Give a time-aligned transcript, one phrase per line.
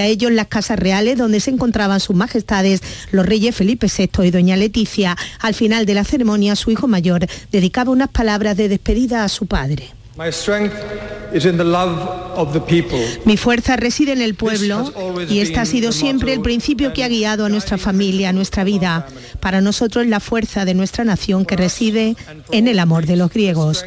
[0.00, 2.80] A ellos las casas reales donde se encontraban sus majestades,
[3.12, 5.16] los reyes Felipe VI y doña Leticia.
[5.40, 9.46] Al final de la ceremonia, su hijo mayor dedicaba unas palabras de despedida a su
[9.46, 9.90] padre.
[13.24, 14.92] Mi fuerza reside en el pueblo
[15.28, 18.64] y este ha sido siempre el principio que ha guiado a nuestra familia, a nuestra
[18.64, 19.06] vida.
[19.40, 22.16] Para nosotros la fuerza de nuestra nación que reside
[22.50, 23.84] en el amor de los griegos.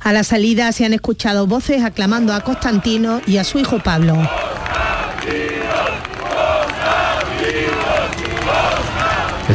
[0.00, 4.16] A la salida se han escuchado voces aclamando a Constantino y a su hijo Pablo.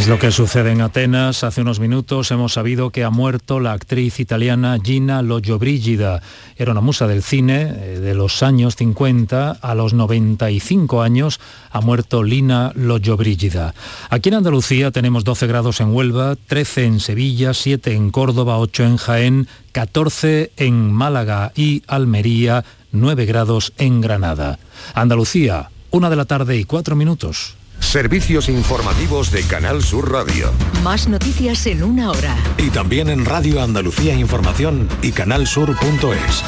[0.08, 1.44] Lo que sucede en Atenas.
[1.44, 6.22] Hace unos minutos hemos sabido que ha muerto la actriz italiana Gina Lollobrigida.
[6.56, 9.52] Era una musa del cine eh, de los años 50.
[9.52, 13.74] A los 95 años ha muerto Lina Lollobrigida.
[14.10, 18.86] Aquí en Andalucía tenemos 12 grados en Huelva, 13 en Sevilla, 7 en Córdoba, 8
[18.86, 22.64] en Jaén, 14 en Málaga y Almería,
[22.94, 24.58] 9 grados en Granada.
[24.94, 27.57] Andalucía, una de la tarde y 4 minutos.
[27.80, 30.52] Servicios informativos de Canal Sur Radio.
[30.84, 32.36] Más noticias en una hora.
[32.58, 36.44] Y también en Radio Andalucía Información y canalsur.es.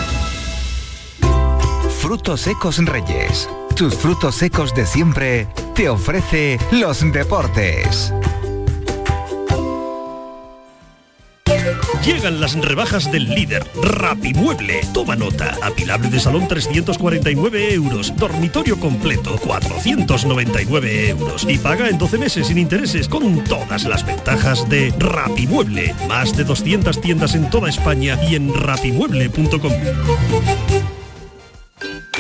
[2.00, 3.50] Frutos secos Reyes.
[3.76, 8.14] Tus frutos secos de siempre te ofrece los deportes.
[12.06, 14.82] Llegan las rebajas del líder, Rapimueble.
[14.94, 15.56] Toma nota.
[15.62, 18.16] Apilable de salón 349 euros.
[18.16, 21.46] Dormitorio completo 499 euros.
[21.48, 25.94] Y paga en 12 meses sin intereses con todas las ventajas de Rapimueble.
[26.08, 29.74] Más de 200 tiendas en toda España y en rapimueble.com.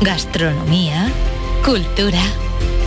[0.00, 1.12] gastronomía,
[1.64, 2.22] cultura,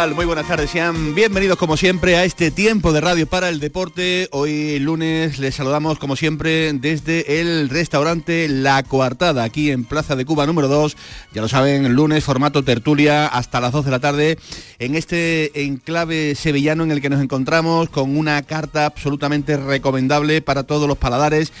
[0.00, 0.70] Muy buenas tardes.
[0.70, 4.28] Sean bienvenidos como siempre a este tiempo de radio para el deporte.
[4.32, 10.24] Hoy lunes les saludamos como siempre desde el restaurante La Coartada, aquí en Plaza de
[10.24, 10.96] Cuba número 2.
[11.34, 14.38] Ya lo saben, lunes formato tertulia hasta las 2 de la tarde
[14.78, 20.62] en este enclave sevillano en el que nos encontramos con una carta absolutamente recomendable para
[20.62, 21.52] todos los paladares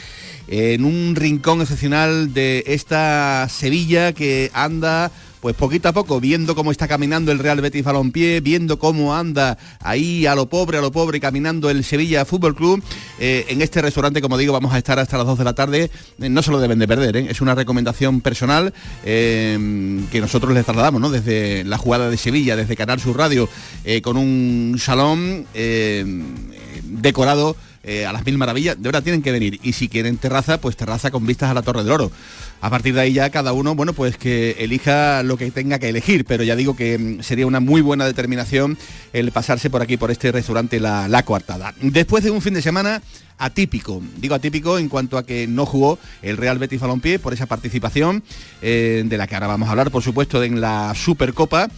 [0.48, 6.70] en un rincón excepcional de esta Sevilla que anda pues poquito a poco, viendo cómo
[6.70, 10.92] está caminando el Real Betis Balompié, viendo cómo anda ahí a lo pobre, a lo
[10.92, 12.82] pobre, caminando el Sevilla Fútbol Club,
[13.18, 15.90] eh, en este restaurante, como digo, vamos a estar hasta las 2 de la tarde,
[16.20, 17.26] eh, no se lo deben de perder, ¿eh?
[17.30, 21.10] es una recomendación personal que nosotros les trasladamos, ¿no?
[21.10, 23.48] Desde la jugada de Sevilla, desde Canal Sur Radio,
[24.02, 25.46] con un salón
[26.84, 27.56] decorado
[28.06, 29.58] a las mil maravillas, de verdad tienen que venir.
[29.62, 32.12] Y si quieren terraza, pues terraza con vistas a la Torre del Oro.
[32.62, 35.88] A partir de ahí ya cada uno, bueno, pues que elija lo que tenga que
[35.88, 38.76] elegir, pero ya digo que mm, sería una muy buena determinación
[39.14, 41.74] el pasarse por aquí, por este restaurante La, la Coartada.
[41.80, 43.02] Después de un fin de semana
[43.38, 47.46] atípico, digo atípico en cuanto a que no jugó el Real Betis Balompié por esa
[47.46, 48.22] participación,
[48.60, 51.68] eh, de la que ahora vamos a hablar, por supuesto, en la Supercopa,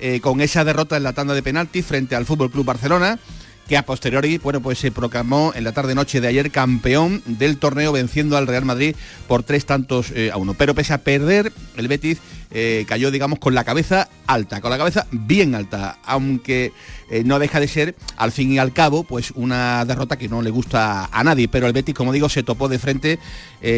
[0.00, 3.20] eh, con esa derrota en la tanda de penaltis frente al Fútbol Club Barcelona
[3.68, 7.92] que a posteriori, bueno, pues se proclamó en la tarde-noche de ayer campeón del torneo
[7.92, 8.96] venciendo al Real Madrid
[9.28, 10.54] por tres tantos eh, a uno.
[10.54, 12.18] Pero pese a perder, el Betis
[12.50, 16.72] eh, cayó, digamos, con la cabeza alta, con la cabeza bien alta, aunque
[17.10, 20.42] eh, no deja de ser, al fin y al cabo, pues una derrota que no
[20.42, 21.48] le gusta a nadie.
[21.48, 23.18] Pero el Betis, como digo, se topó de frente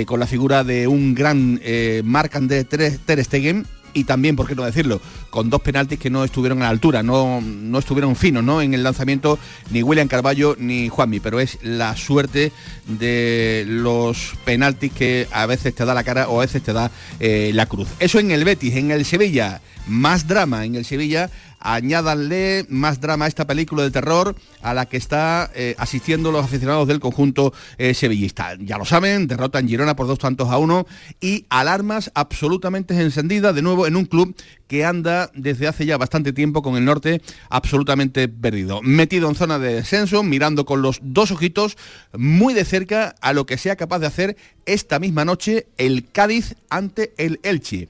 [0.07, 1.61] con la figura de un gran
[2.05, 5.01] Marc André Ter Stegen y también, por qué no decirlo,
[5.31, 8.61] con dos penaltis que no estuvieron a la altura, no, no estuvieron finos ¿no?
[8.61, 9.39] en el lanzamiento
[9.71, 12.53] ni William Carballo ni Juanmi, pero es la suerte
[12.87, 16.91] de los penaltis que a veces te da la cara o a veces te da
[17.21, 17.89] eh, la cruz.
[18.01, 21.31] Eso en el Betis, en el Sevilla, más drama en el Sevilla
[21.65, 26.45] añádanle más drama a esta película de terror a la que está eh, asistiendo los
[26.45, 28.57] aficionados del conjunto eh, sevillista.
[28.61, 30.87] Ya lo saben, derrotan Girona por dos tantos a uno
[31.21, 34.37] y alarmas absolutamente encendidas de nuevo en un club
[34.69, 38.83] que anda desde hace ya bastante tiempo con el norte absolutamente perdido.
[38.83, 41.77] Metido en zona de descenso, mirando con los dos ojitos
[42.13, 46.57] muy de cerca a lo que sea capaz de hacer esta misma noche el Cádiz
[46.69, 47.89] ante el Elche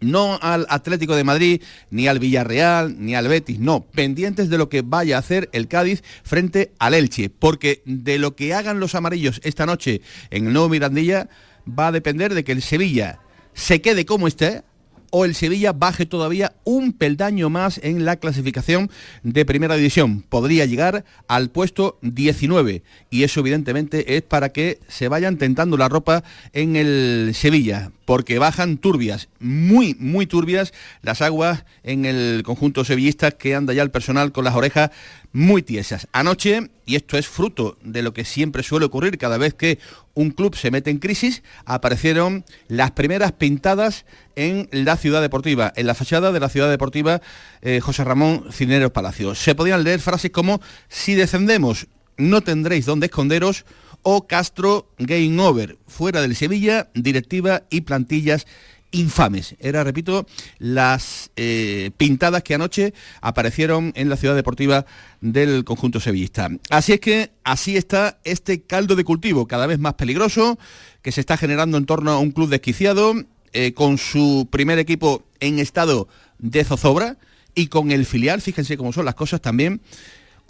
[0.00, 4.68] no al Atlético de Madrid, ni al Villarreal, ni al Betis, no, pendientes de lo
[4.68, 8.94] que vaya a hacer el Cádiz frente al Elche, porque de lo que hagan los
[8.94, 10.00] amarillos esta noche
[10.30, 11.28] en el nuevo Mirandilla
[11.66, 13.20] va a depender de que el Sevilla
[13.54, 14.62] se quede como esté,
[15.10, 18.90] o el Sevilla baje todavía un peldaño más en la clasificación
[19.22, 20.22] de primera división.
[20.22, 25.88] Podría llegar al puesto 19 y eso evidentemente es para que se vayan tentando la
[25.88, 26.22] ropa
[26.52, 33.30] en el Sevilla porque bajan turbias, muy, muy turbias las aguas en el conjunto sevillista
[33.30, 34.90] que anda ya el personal con las orejas
[35.30, 36.08] muy tiesas.
[36.10, 39.78] Anoche, y esto es fruto de lo que siempre suele ocurrir cada vez que
[40.14, 45.86] un club se mete en crisis, aparecieron las primeras pintadas en la ciudad deportiva, en
[45.86, 47.22] la fachada de la ciudad deportiva
[47.62, 49.36] eh, José Ramón Cineros Palacio.
[49.36, 51.86] Se podían leer frases como, si descendemos,
[52.16, 53.64] no tendréis dónde esconderos,
[54.02, 58.46] o Castro Game Over, fuera del Sevilla, directiva y plantillas
[58.92, 59.56] infames.
[59.60, 60.26] Era, repito,
[60.58, 64.86] las eh, pintadas que anoche aparecieron en la ciudad deportiva
[65.20, 66.48] del conjunto sevillista.
[66.70, 70.58] Así es que así está este caldo de cultivo, cada vez más peligroso,
[71.02, 73.14] que se está generando en torno a un club desquiciado,
[73.52, 76.08] eh, con su primer equipo en estado
[76.38, 77.16] de zozobra
[77.54, 79.80] y con el filial, fíjense cómo son las cosas también,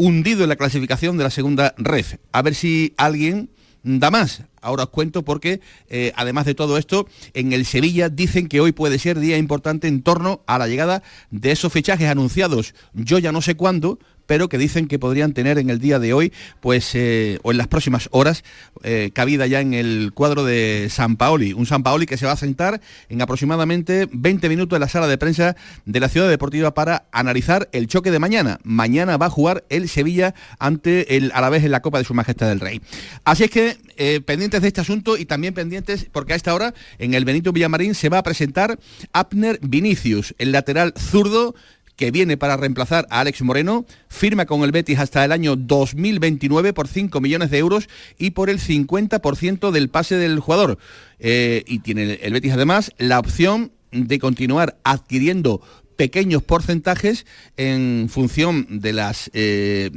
[0.01, 2.15] hundido en la clasificación de la segunda ref.
[2.33, 3.51] A ver si alguien
[3.83, 4.45] da más.
[4.63, 8.73] Ahora os cuento porque, eh, además de todo esto, en el Sevilla dicen que hoy
[8.73, 13.31] puede ser día importante en torno a la llegada de esos fichajes anunciados, yo ya
[13.31, 13.99] no sé cuándo,
[14.31, 17.59] pero que dicen que podrían tener en el día de hoy, pues, eh, o en
[17.59, 18.45] las próximas horas,
[18.85, 21.53] eh, cabida ya en el cuadro de San Paoli.
[21.53, 25.09] Un San Paoli que se va a sentar en aproximadamente 20 minutos en la sala
[25.09, 28.61] de prensa de la Ciudad Deportiva para analizar el choque de mañana.
[28.63, 32.51] Mañana va a jugar el Sevilla ante el Alavés en la Copa de Su Majestad
[32.51, 32.81] del Rey.
[33.25, 36.73] Así es que eh, pendientes de este asunto y también pendientes porque a esta hora
[37.01, 38.79] en el Benito Villamarín se va a presentar
[39.13, 41.57] Abner Vinicius, el lateral zurdo
[42.01, 46.73] que viene para reemplazar a Alex Moreno, firma con el Betis hasta el año 2029
[46.73, 50.79] por 5 millones de euros y por el 50% del pase del jugador.
[51.19, 55.61] Eh, y tiene el Betis además la opción de continuar adquiriendo
[56.01, 57.27] pequeños porcentajes
[57.59, 59.91] en función de las eh,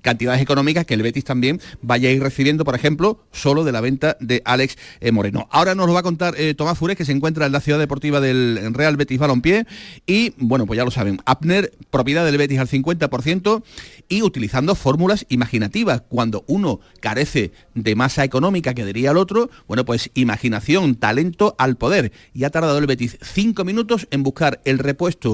[0.00, 3.82] cantidades económicas que el Betis también vaya a ir recibiendo, por ejemplo, solo de la
[3.82, 5.46] venta de Alex eh, Moreno.
[5.50, 7.78] Ahora nos lo va a contar eh, Tomás Fures, que se encuentra en la ciudad
[7.78, 9.66] deportiva del Real Betis Balompié.
[10.06, 13.62] Y bueno, pues ya lo saben, Apner, propiedad del Betis al 50%
[14.08, 16.04] y utilizando fórmulas imaginativas.
[16.08, 21.76] Cuando uno carece de masa económica, que diría el otro, bueno, pues imaginación, talento al
[21.76, 22.12] poder.
[22.32, 25.33] Y ha tardado el Betis cinco minutos en buscar el repuesto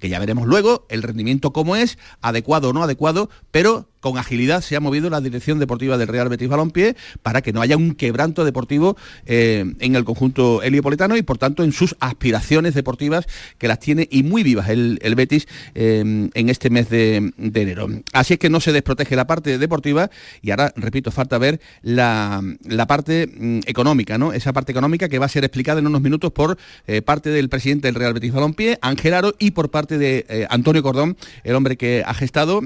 [0.00, 4.62] que ya veremos luego el rendimiento cómo es, adecuado o no adecuado, pero con agilidad
[4.62, 7.94] se ha movido la dirección deportiva del Real Betis Balompié para que no haya un
[7.94, 13.26] quebranto deportivo eh, en el conjunto heliopolitano y por tanto en sus aspiraciones deportivas
[13.58, 16.00] que las tiene y muy vivas el, Betis eh,
[16.32, 17.88] en este mes de, enero.
[18.12, 22.42] Así es que no se desprotege la parte deportiva y ahora, repito, falta ver la,
[22.88, 24.32] parte mm, económica, ¿no?
[24.32, 27.50] Esa parte económica que va a ser explicada en unos minutos por eh, parte del
[27.50, 31.76] presidente del Real Betis Balompié, Ángel Aro, y por parte de Antonio Cordón, el hombre
[31.76, 32.62] que ha gestado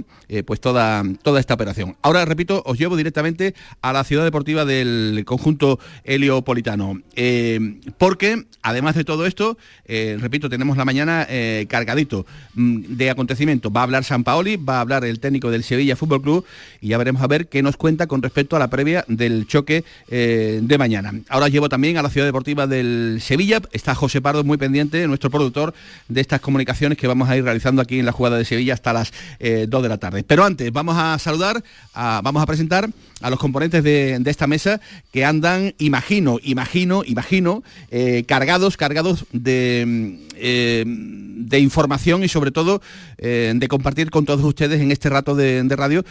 [0.47, 1.97] pues toda toda esta operación.
[2.03, 8.95] Ahora, repito, os llevo directamente a la ciudad deportiva del conjunto heliopolitano, eh, porque además
[8.95, 13.73] de todo esto, eh, repito, tenemos la mañana eh, cargadito mm, de acontecimientos.
[13.75, 16.45] Va a hablar San Paoli, va a hablar el técnico del Sevilla Fútbol Club
[16.81, 19.85] y ya veremos a ver qué nos cuenta con respecto a la previa del choque
[20.09, 21.13] de mañana.
[21.29, 25.31] Ahora llevo también a la ciudad deportiva del Sevilla, está José Pardo muy pendiente, nuestro
[25.31, 25.75] productor
[26.09, 28.93] de estas comunicaciones que vamos a ir realizando aquí en la jugada de Sevilla hasta
[28.93, 30.25] las 2 de la tarde.
[30.25, 31.63] Pero antes, vamos a saludar,
[31.95, 32.91] vamos a presentar
[33.25, 34.81] a los componentes de, esta mesa
[35.11, 42.83] que andan, imagino, imagino, imagino, eh, cargados, cargados de, eh, de, información y sobre todo
[43.17, 46.05] eh, de compartir con todos ustedes en este rato de, radio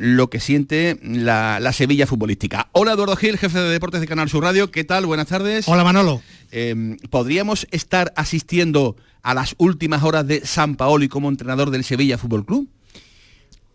[0.00, 2.68] lo que siente la, la, Sevilla futbolística.
[2.72, 5.04] Hola Eduardo Gil, jefe de deportes de Canal Sur Radio, ¿qué tal?
[5.04, 5.68] Buenas tardes.
[5.68, 6.22] Hola Manolo.
[7.10, 12.44] ¿Podríamos estar asistiendo a las últimas horas de San Paoli como entrenador del Sevilla Fútbol
[12.44, 12.68] Club?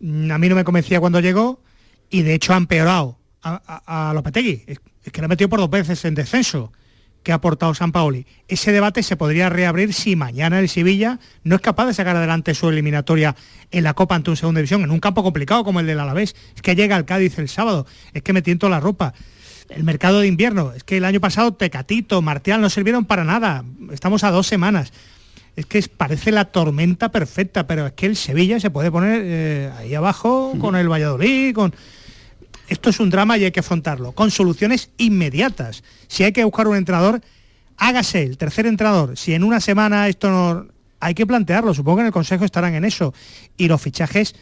[0.00, 1.62] Mm, a mí no me convencía cuando llegó
[2.10, 4.64] y de hecho ha empeorado a, a, Lopetegui.
[4.66, 4.80] Es,
[5.12, 6.72] que lo ha metido por dos veces en descenso
[7.22, 8.26] que ha aportado San Paoli.
[8.48, 12.54] Ese debate se podría reabrir si mañana el Sevilla no es capaz de sacar adelante
[12.54, 13.34] su eliminatoria
[13.70, 16.36] en la Copa ante un segunda división, en un campo complicado como el del Alavés.
[16.54, 19.14] Es que llega al Cádiz el sábado, es que me tiento la ropa.
[19.70, 23.64] El mercado de invierno, es que el año pasado Tecatito, Martial no sirvieron para nada.
[23.90, 24.92] Estamos a dos semanas
[25.56, 29.70] es que parece la tormenta perfecta, pero es que el Sevilla se puede poner eh,
[29.78, 31.74] ahí abajo con el Valladolid, con...
[32.66, 35.84] Esto es un drama y hay que afrontarlo, con soluciones inmediatas.
[36.08, 37.20] Si hay que buscar un entrenador,
[37.76, 39.18] hágase el tercer entrenador.
[39.18, 40.66] Si en una semana esto no...
[40.98, 43.12] Hay que plantearlo, supongo que en el Consejo estarán en eso.
[43.58, 44.34] Y los fichajes,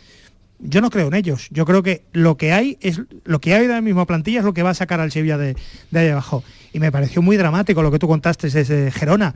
[0.60, 1.48] yo no creo en ellos.
[1.50, 4.44] Yo creo que lo que hay es lo que hay de la misma plantilla es
[4.44, 5.56] lo que va a sacar al Sevilla de,
[5.90, 6.44] de ahí abajo.
[6.72, 9.34] Y me pareció muy dramático lo que tú contaste desde Gerona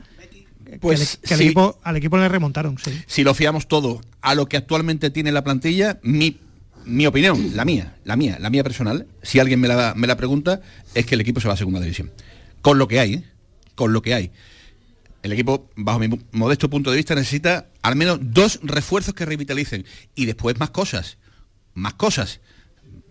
[0.79, 2.77] pues que, equipo, al, equipo, le remontaron.
[3.05, 6.37] Si lo fiamos todo a lo que actualmente tiene la plantilla, mi,
[6.85, 10.17] mi opinión, la mía, la mía, la mía personal, si alguien me la, me la
[10.17, 10.61] pregunta,
[10.93, 12.11] es que el equipo se va a segunda división.
[12.61, 13.23] Con lo que hay, ¿eh?
[13.75, 14.31] con lo que hay.
[15.23, 19.85] El equipo, bajo mi modesto punto de vista, necesita al menos dos refuerzos que revitalicen
[20.15, 21.17] y después más cosas,
[21.73, 22.39] más cosas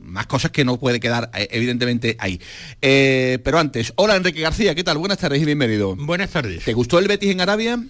[0.01, 2.41] más cosas que no puede quedar eh, evidentemente ahí.
[2.83, 4.99] Eh, pero antes, hola Enrique García, ¿qué tal?
[4.99, 5.97] Buenas tardes y bienvenido.
[5.97, 6.65] Buenas tardes.
[6.65, 7.83] ¿Te gustó el Betis en Arabia?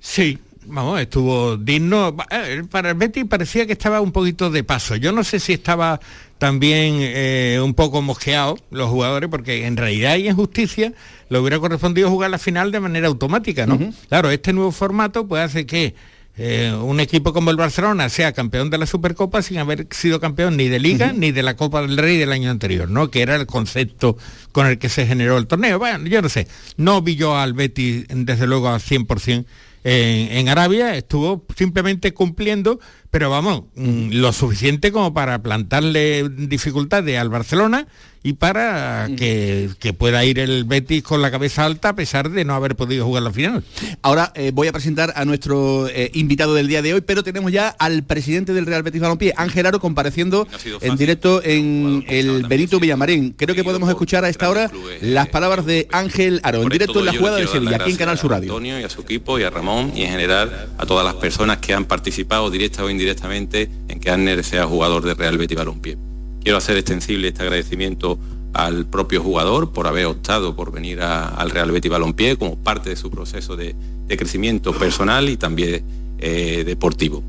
[0.00, 2.16] Sí, vamos, estuvo digno.
[2.30, 4.96] Eh, para el Betis parecía que estaba un poquito de paso.
[4.96, 6.00] Yo no sé si estaba
[6.38, 10.92] también un poco mosqueado los jugadores, porque en realidad y en justicia
[11.28, 13.78] le hubiera correspondido jugar la final de manera automática, ¿no?
[14.08, 15.96] Claro, este nuevo formato puede hacer que
[16.38, 20.56] eh, un equipo como el Barcelona sea campeón de la Supercopa sin haber sido campeón
[20.56, 23.10] ni de Liga ni de la Copa del Rey del año anterior, ¿no?
[23.10, 24.16] Que era el concepto
[24.52, 25.78] con el que se generó el torneo.
[25.78, 29.44] Bueno, yo no sé, no vi yo al Betis desde luego al 100%
[29.84, 32.78] en, en Arabia, estuvo simplemente cumpliendo
[33.10, 37.86] pero vamos, mm, lo suficiente como para plantarle dificultades al Barcelona
[38.28, 42.54] y para que, pueda ir el Betis con la cabeza alta a pesar de no
[42.54, 43.64] haber podido jugar la final.
[44.02, 47.52] Ahora eh, voy a presentar a nuestro eh, invitado del día de hoy, pero tenemos
[47.52, 50.46] ya al presidente del Real Betis Balompié, Ángel Aro, compareciendo
[50.82, 53.32] en directo en el Benito Villamarín.
[53.32, 54.70] Creo que podemos escuchar a esta hora
[55.00, 58.18] las palabras de Ángel Aro, en directo en la jugada de Sevilla, aquí en Canal
[58.18, 58.52] Sur Radio.
[58.52, 61.14] A Antonio y a su equipo y a Ramón y en general a todas las
[61.14, 65.56] personas que han participado directa o indirectamente en que Anner sea jugador de Real Betis
[65.56, 65.96] Balompié.
[66.42, 68.18] Quiero hacer extensible este agradecimiento
[68.52, 72.96] al propio jugador por haber optado por venir al Real Betis Balompié como parte de
[72.96, 73.74] su proceso de,
[74.08, 75.82] crecimiento personal y también
[76.18, 77.22] eh, deportivo.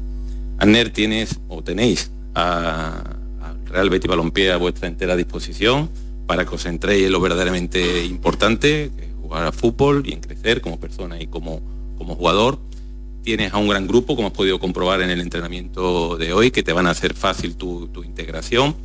[0.57, 3.03] Anner tienes o tenéis al
[3.65, 5.89] Real Betis Balompié a vuestra entera disposición
[6.25, 10.21] para que os centréis en lo verdaderamente importante, que es jugar a fútbol y en
[10.21, 11.61] crecer como persona y como
[11.97, 12.59] jugador
[13.21, 16.63] tienes a un gran grupo, como has podido comprobar en el entrenamiento de hoy, que
[16.63, 18.75] te van a hacer fácil tu, integración.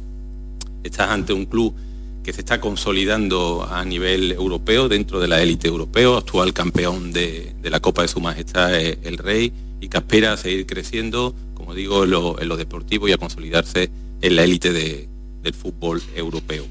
[0.84, 1.74] Estás ante un club
[2.22, 7.54] que se está consolidando a nivel europeo, dentro de la élite europeo, actual campeón de,
[7.62, 11.74] la Copa de Su Majestad eh, el Rey, y que aspira a seguir creciendo, como
[11.74, 13.90] digo, en lo, deportivo y a consolidarse
[14.22, 16.64] en la élite del fútbol europeo.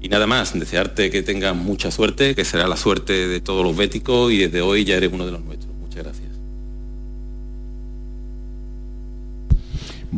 [0.00, 3.76] Y nada más, desearte que tengas mucha suerte, que será la suerte de todos los
[3.76, 5.74] béticos y desde hoy ya eres uno de los nuestros.
[5.76, 6.33] Muchas gracias.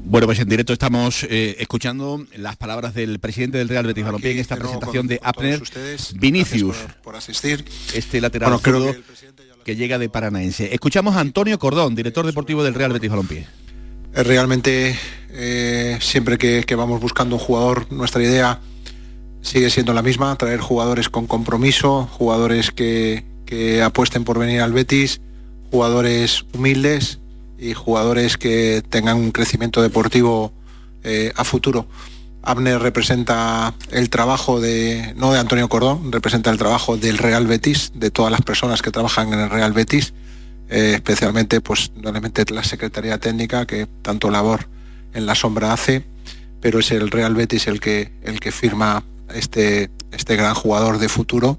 [0.05, 4.33] Bueno, pues en directo estamos eh, escuchando las palabras del presidente del Real Betis Balompié
[4.33, 5.62] en esta presentación de Apner,
[6.17, 7.65] Vinicius, por, asistir.
[7.95, 8.95] este lateral bueno,
[9.65, 10.75] que, llega de Paranaense.
[10.75, 13.47] Escuchamos a Antonio Cordón, director deportivo del Real Betis Balompié.
[14.12, 14.99] Realmente,
[15.31, 18.61] eh, siempre que, vamos buscando un jugador, nuestra idea
[19.41, 24.73] sigue siendo la misma, traer jugadores con compromiso, jugadores que, que apuesten por venir al
[24.73, 25.23] Betis,
[25.71, 27.19] jugadores humildes
[27.59, 30.53] y jugadores que tengan un crecimiento deportivo
[31.03, 31.87] eh, a futuro.
[32.43, 37.93] Abner representa el trabajo de, no de Antonio Cordón, representa el trabajo del Real Betis,
[37.95, 40.15] de todas las personas que trabajan en el Real Betis,
[40.69, 41.93] eh, especialmente pues
[42.51, 44.69] la Secretaría Técnica que tanto labor
[45.13, 46.05] en la sombra hace,
[46.61, 51.09] pero es el Real Betis el que, el que firma este, este gran jugador de
[51.09, 51.59] futuro.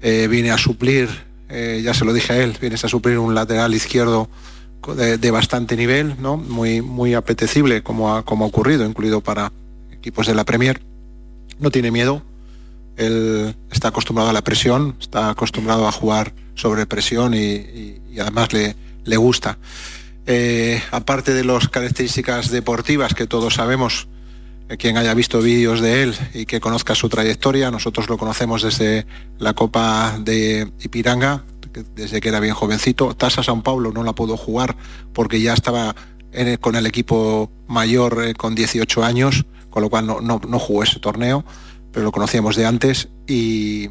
[0.00, 1.08] Eh, viene a suplir,
[1.50, 4.28] ya se lo dije a él, viene a suplir un lateral izquierdo
[4.96, 6.36] de, bastante nivel, ¿no?
[6.36, 9.52] muy, muy apetecible como ha, como ha ocurrido, incluido para
[9.92, 10.82] equipos de la Premier.
[11.58, 12.22] No tiene miedo,
[12.96, 18.76] él está acostumbrado a la presión, está acostumbrado a jugar sobre presión y, además le,
[19.04, 19.58] le gusta.
[20.26, 24.08] Eh, aparte de las características deportivas que todos sabemos,
[24.68, 28.62] eh, quien haya visto vídeos de él y que conozca su trayectoria, nosotros lo conocemos
[28.62, 29.06] desde
[29.38, 31.44] la Copa de Ipiranga,
[31.94, 33.14] desde que era bien jovencito.
[33.14, 34.76] Tasa San Paulo no la pudo jugar
[35.12, 35.94] porque ya estaba
[36.60, 40.98] con el equipo mayor eh, con 18 años, con lo cual no, no, jugó ese
[40.98, 41.44] torneo,
[41.92, 43.90] pero lo conocíamos de antes y,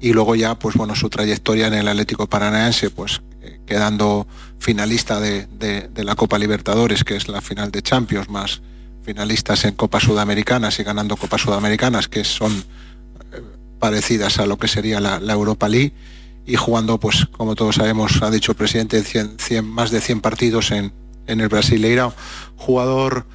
[0.00, 4.26] luego ya, pues bueno, su trayectoria en el Atlético Paranaense, pues eh, quedando
[4.58, 5.48] finalista de,
[5.96, 8.62] la Copa Libertadores, que es la final de Champions, más
[9.02, 13.42] finalistas en Copas Sudamericanas y ganando Copas Sudamericanas, que son eh,
[13.80, 15.92] parecidas a lo que sería la Europa League
[16.46, 20.70] y jugando, pues como todos sabemos, ha dicho el presidente, 100, más de 100 partidos
[20.70, 20.92] en,
[21.26, 22.12] en el Brasileira.
[22.56, 23.26] Jugador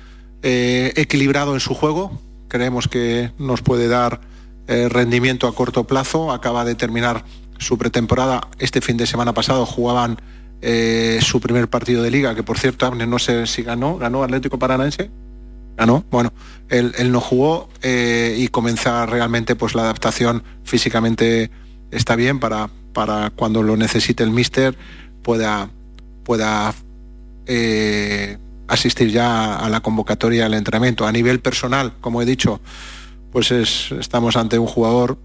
[0.43, 4.21] eh, equilibrado en su juego, creemos que nos puede dar
[4.67, 6.31] eh, rendimiento a corto plazo.
[6.31, 7.23] Acaba de terminar
[7.57, 8.47] su pretemporada.
[8.59, 10.17] Este fin de semana pasado jugaban
[10.61, 14.59] eh, su primer partido de liga, que por cierto, no sé si ganó, ganó Atlético
[14.59, 15.09] Paranaense.
[15.77, 16.33] Ganó, bueno,
[16.69, 21.51] él, él no jugó y comienza realmente pues la adaptación físicamente
[21.91, 24.75] está bien para, para cuando lo necesite el míster
[25.21, 25.69] pueda,
[26.23, 26.73] pueda
[27.45, 31.05] eh, asistir ya a la convocatoria al entrenamiento.
[31.05, 32.59] A nivel personal, como he dicho,
[33.31, 35.19] pues es, estamos ante un jugador,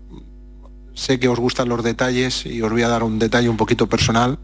[0.92, 3.88] sé que os gustan los detalles y os voy a dar un detalle un poquito
[3.88, 4.38] personal.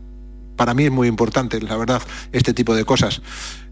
[0.57, 2.01] Para mí es muy importante, la verdad,
[2.33, 3.21] este tipo de cosas.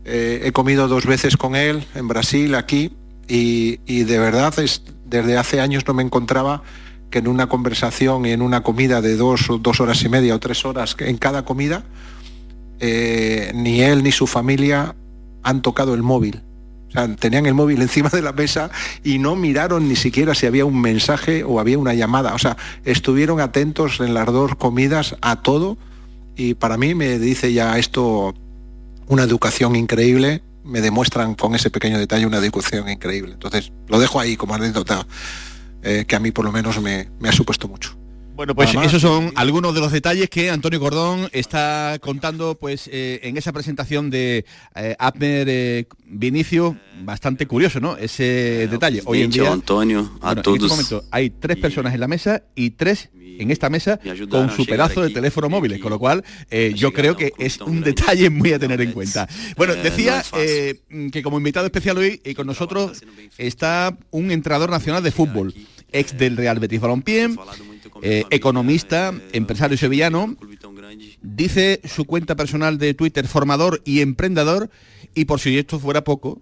[0.05, 2.93] Eh, he comido dos veces con él, en Brasil, aquí,
[3.27, 6.63] y, y de verdad es, desde hace años no me encontraba
[7.11, 10.41] que en una conversación y en una comida de dos, dos horas y media o
[10.41, 11.85] tres horas en cada comida,
[12.81, 14.95] eh, ni él ni su familia
[15.43, 16.43] han tocado el móvil.
[16.89, 18.71] O sea, tenían el móvil encima de la mesa
[19.05, 22.35] y no miraron ni siquiera si había un mensaje o había una llamada.
[22.35, 25.79] O sea, estuvieron atentos en las dos comidas a todo
[26.37, 28.35] y para mí me dice ya esto
[29.09, 33.33] una educación increíble, me demuestran con ese pequeño detalle una educación increíble.
[33.33, 35.07] Entonces, lo dejo ahí como anécdota
[35.87, 37.97] eh, que a mí por lo menos me, ha supuesto mucho.
[38.37, 43.19] Bueno, pues esos son algunos de los detalles que Antonio Cordón está contando pues eh,
[43.23, 44.45] en esa presentación de
[44.75, 47.97] eh, Abner eh, Vinicio, bastante curioso, ¿no?
[47.97, 49.01] Ese detalle.
[49.07, 52.73] Hoy en día, Antonio, a en este momento hay tres personas en la mesa y
[52.73, 56.23] tres en esta mesa con su pedazo de teléfono móvil, con lo cual
[56.75, 59.27] yo creo que es un detalle muy a tener en cuenta.
[59.57, 63.03] Bueno, decía que como invitado especial hoy y con nosotros
[63.39, 65.55] está un entrenador nacional de fútbol
[65.99, 67.29] ex del Real Betis Balompié,
[68.03, 70.37] eh, economista, empresario sevillano.
[71.23, 74.71] Dice su cuenta personal de Twitter, formador y emprendedor,
[75.15, 76.41] y por si esto fuera poco,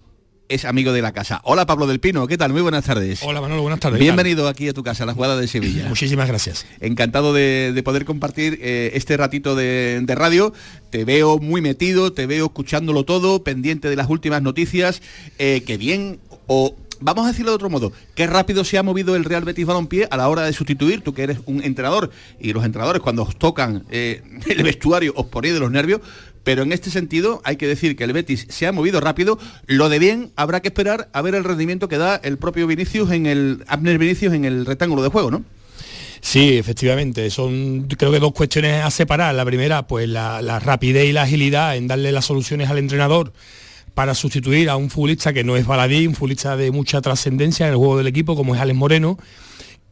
[0.48, 1.40] es amigo de la casa.
[1.44, 2.52] Hola Pablo del Pino, ¿qué tal?
[2.52, 3.22] Muy buenas tardes.
[3.22, 3.98] Hola Manolo, buenas tardes.
[3.98, 5.84] Bienvenido aquí a tu casa, la jugada de Sevilla.
[5.88, 6.66] Muchísimas gracias.
[6.80, 10.52] Encantado de, poder compartir eh, este ratito de, radio.
[10.90, 15.02] Te veo muy metido, te veo escuchándolo todo, pendiente de las últimas noticias.
[15.38, 19.16] Eh, que bien o vamos a decirlo de otro modo, qué rápido se ha movido
[19.16, 22.52] el Real Betis Balompié a la hora de sustituir, tú que eres un entrenador, y
[22.52, 26.00] los entrenadores cuando os tocan eh, el vestuario os ponéis de los nervios,
[26.44, 29.88] pero en este sentido hay que decir que el Betis se ha movido rápido, lo
[29.88, 33.26] de bien habrá que esperar a ver el rendimiento que da el propio Vinicius en
[33.26, 35.44] el Abner Vinicius en el rectángulo de juego, ¿no?
[36.20, 39.34] Sí, efectivamente, son creo que dos cuestiones a separar.
[39.34, 43.34] La primera, pues la, la rapidez y la agilidad en darle las soluciones al entrenador
[43.94, 47.72] para sustituir a un futbolista que no es baladí, un futbolista de mucha trascendencia en
[47.72, 49.18] el juego del equipo, como es Alex Moreno,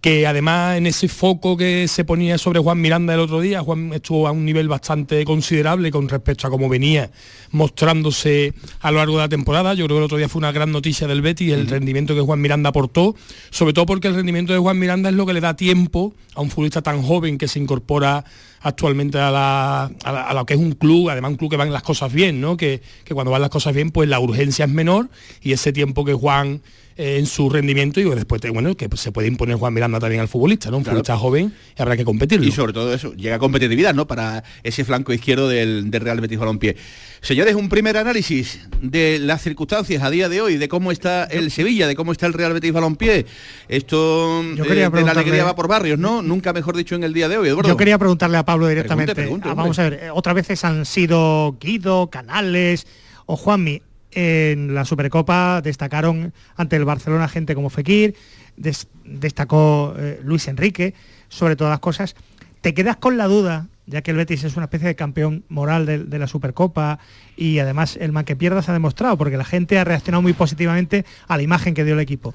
[0.03, 3.93] que además en ese foco que se ponía sobre Juan Miranda el otro día, Juan
[3.95, 7.13] estuvo a un nivel bastante considerable con respecto a cómo venía
[7.53, 9.75] mostrándose a lo largo de la temporada.
[9.75, 12.21] Yo creo que el otro día fue una gran noticia del Betis, el rendimiento que
[12.21, 13.15] Juan Miranda aportó,
[13.51, 16.41] sobre todo porque el rendimiento de Juan Miranda es lo que le da tiempo a
[16.41, 18.25] un futbolista tan joven que se incorpora
[18.63, 21.85] actualmente a, la, a, lo que es un club, además un club que van las
[21.85, 22.57] cosas bien, ¿no?
[22.57, 25.11] Que, que cuando van las cosas bien, pues la urgencia es menor
[25.43, 26.61] y ese tiempo que Juan
[26.97, 30.29] eh, en su rendimiento y después bueno que se puede imponer Juan Miranda también al
[30.29, 30.79] futbolista, ¿no?
[30.79, 32.47] Un futbolista joven y habrá que competirlo.
[32.47, 34.07] Y sobre todo eso, llega competitividad, ¿no?
[34.07, 36.77] Para ese flanco izquierdo del, Real Betis Balompié.
[37.21, 41.51] Señores, un primer análisis de las circunstancias a día de hoy, de cómo está el
[41.51, 43.27] Sevilla, de cómo está el Real Betis Balompié.
[43.69, 46.23] Esto Yo quería eh, la alegría va por barrios, ¿no?
[46.23, 47.69] Nunca mejor dicho en el día de hoy, Eduardo.
[47.69, 49.31] Yo quería preguntarle a Pablo directamente.
[49.43, 52.87] Ah, vamos a ver, eh, otras veces han sido Guido, Canales
[53.27, 58.15] o Juanmi en la Supercopa destacaron ante el Barcelona gente como Fekir,
[58.57, 60.95] destacó eh, Luis Enrique,
[61.29, 62.15] sobre todas las cosas.
[62.61, 65.87] ¿Te quedas con la duda, ya que el Betis es una especie de campeón moral
[65.87, 66.99] de, la Supercopa
[67.37, 71.05] y además el man que pierda ha demostrado, porque la gente ha reaccionado muy positivamente
[71.27, 72.35] a la imagen que dio el equipo?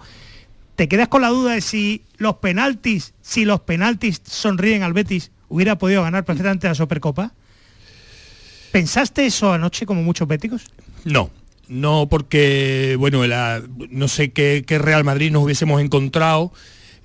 [0.76, 5.32] ¿Te quedas con la duda de si los penaltis, si los penaltis sonríen al Betis,
[5.48, 7.34] hubiera podido ganar perfectamente la Supercopa?
[8.72, 10.66] ¿Pensaste eso anoche como muchos béticos?
[11.06, 11.32] No,
[11.70, 13.24] no porque, bueno,
[13.90, 16.52] no sé qué, Real Madrid nos hubiésemos encontrado.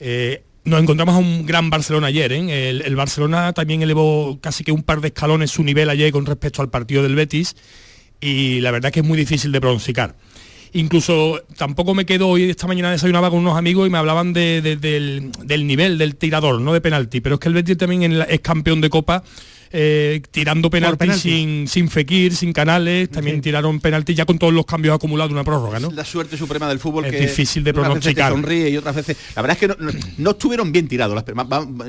[0.00, 2.32] Eh, nos encontramos a un gran Barcelona ayer.
[2.32, 2.68] ¿eh?
[2.68, 6.62] El, Barcelona también elevó casi que un par de escalones su nivel ayer con respecto
[6.62, 7.56] al partido del Betis
[8.20, 10.14] y la verdad que es muy difícil de pronunciar.
[10.74, 15.30] Incluso tampoco me quedo hoy, esta mañana desayunaba con unos amigos y me hablaban del,
[15.66, 18.88] nivel del tirador, no de penalti, pero es que el Betis también es campeón de
[18.88, 19.22] Copa
[19.72, 24.66] eh, tirando penalti, sin, sin Fekir, sin Canales, también tiraron penalti ya con todos los
[24.66, 25.90] cambios acumulados de una prórroga, ¿no?
[25.90, 28.32] La suerte suprema del fútbol es que difícil de pronosticar.
[28.32, 29.16] sonríe y otras veces.
[29.34, 31.24] La verdad es que no, estuvieron bien tirados.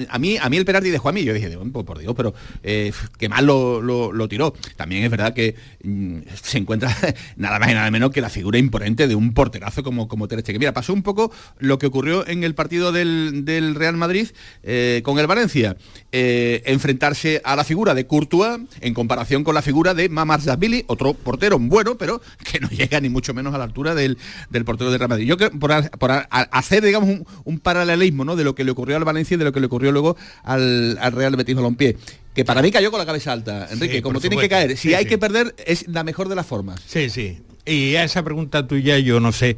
[0.09, 3.27] a mí a mí el penalti de Juanmi, yo dije, por Dios, pero eh, qué
[3.27, 4.53] mal lo, tiró.
[4.77, 6.95] También es verdad que mm, se encuentra
[7.35, 10.39] nada más y nada menos que la figura imponente de un porterazo como, como Ter
[10.39, 10.59] Stegen.
[10.59, 14.27] Mira, pasó un poco lo que ocurrió en el partido del, Real Madrid
[14.63, 15.75] eh, con el Valencia.
[16.11, 20.09] enfrentarse a la figura de Courtois en comparación con la figura de
[20.39, 24.17] Zambili, otro portero bueno, pero que no llega ni mucho menos a la altura del,
[24.65, 25.25] portero de Real Madrid.
[25.25, 28.36] Yo creo, por, hacer, digamos, un, paralelismo ¿no?
[28.36, 30.97] de lo que le ocurrió al Valencia y de lo que le ocurrió luego al,
[31.13, 31.97] Real Betis Balompié
[32.33, 34.75] que para mí cayó con la cabeza alta, Enrique, como tienen que caer.
[34.75, 36.81] Si hay que perder, es la mejor de las formas.
[36.88, 37.38] Sí, sí.
[37.63, 39.57] Y a esa pregunta tuya yo no sé,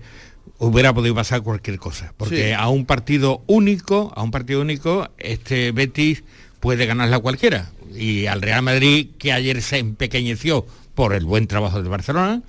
[0.57, 2.13] hubiera podido pasar cualquier cosa.
[2.17, 6.23] Porque a un partido único, a un partido único, este Betis
[6.59, 7.71] puede ganarla cualquiera.
[7.97, 12.41] Y al Real Madrid, que ayer se empequeñeció por el buen trabajo de Barcelona,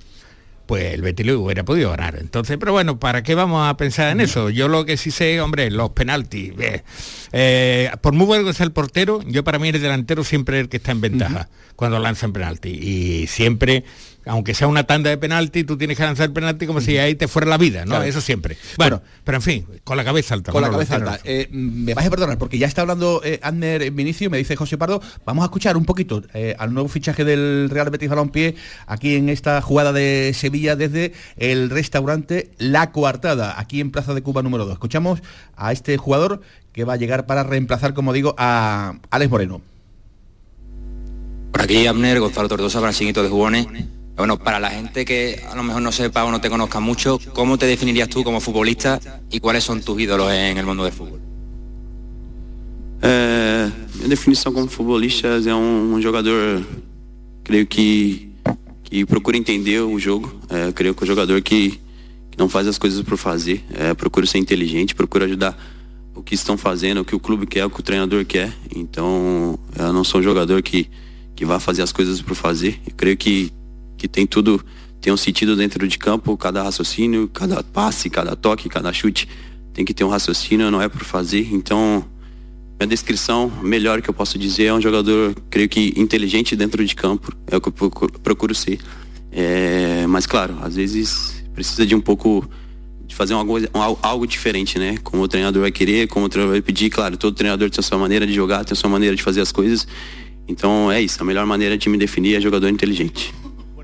[0.67, 2.17] pues el Betis hubiera podido ganar.
[2.19, 4.49] Entonces, pero bueno, ¿para qué vamos a pensar en eso?
[4.49, 6.53] Yo lo que sí sé, hombre, los penaltis.
[6.59, 6.83] Eh,
[7.31, 10.63] eh, por muy bueno que sea el portero, yo para mí el delantero siempre es
[10.63, 12.69] el que está en ventaja cuando lanzan penalti.
[12.69, 13.85] Y siempre
[14.27, 17.27] aunque sea una tanda de penalti, tú tienes que lanzar penalti como si ahí te
[17.27, 18.01] fuera la vida, ¿no?
[18.01, 18.57] Eso siempre.
[18.77, 20.51] Bueno, pero en fin, con la cabeza alta.
[20.51, 21.19] Con la cabeza alta.
[21.23, 24.77] Eh, me vas a perdonar, porque ya está hablando eh, Adner Vinicio, me dice José
[24.77, 29.15] Pardo, vamos a escuchar un poquito eh, al nuevo fichaje del Real Betis Balompié aquí
[29.15, 34.41] en esta jugada de Sevilla desde el restaurante La Coartada, aquí en Plaza de Cuba
[34.43, 34.73] número 2.
[34.73, 35.21] Escuchamos
[35.55, 36.41] a este jugador
[36.73, 39.61] que va a llegar para reemplazar, como digo, a Alex Moreno.
[41.51, 43.67] Por aquí Abner, Gonzalo Tortosa, Brasilito de Jugones.
[44.17, 47.19] Bueno, para la gente que a lo mejor no sepa o no te conozca mucho,
[47.33, 48.99] ¿cómo te definirías tú como futbolista
[49.29, 51.21] y cuáles son tus ídolos en el mundo del fútbol?
[52.99, 56.65] É, minha definição como futbolista é um, jogador,
[57.43, 58.31] creio que,
[58.83, 60.33] que procura entender o jogo.
[60.49, 61.79] É, creio que é um jogador que,
[62.31, 63.63] que não faz as coisas por fazer.
[63.71, 65.55] É, procura ser inteligente, procura ajudar
[66.15, 68.51] o que estão fazendo, o que o clube quer, o que o treinador quer.
[68.75, 70.89] Então, eu não sou um jogador que,
[71.35, 72.79] que vai fazer as coisas por fazer.
[72.87, 73.51] Eu creio que
[73.97, 74.63] que tem tudo,
[75.01, 79.27] tem um sentido dentro de campo, cada raciocínio, cada passe, cada toque, cada chute
[79.73, 81.49] tem que ter um raciocínio, não é por fazer.
[81.51, 82.03] Então,
[82.79, 86.95] minha descrição melhor que eu posso dizer é um jogador, creio que inteligente dentro de
[86.95, 87.91] campo, é o que eu
[88.23, 88.79] procuro ser.
[89.31, 92.47] É, mas claro, às vezes precisa de um pouco
[93.05, 93.55] de fazer algo,
[94.01, 94.97] algo diferente, né?
[95.03, 97.83] Como o treinador vai querer, como o treinador vai pedir, claro, todo treinador tem a
[97.83, 99.87] sua maneira de jogar, tem a sua maneira de fazer as coisas.
[100.47, 103.33] Então é isso, a melhor maneira de me definir é jogador inteligente.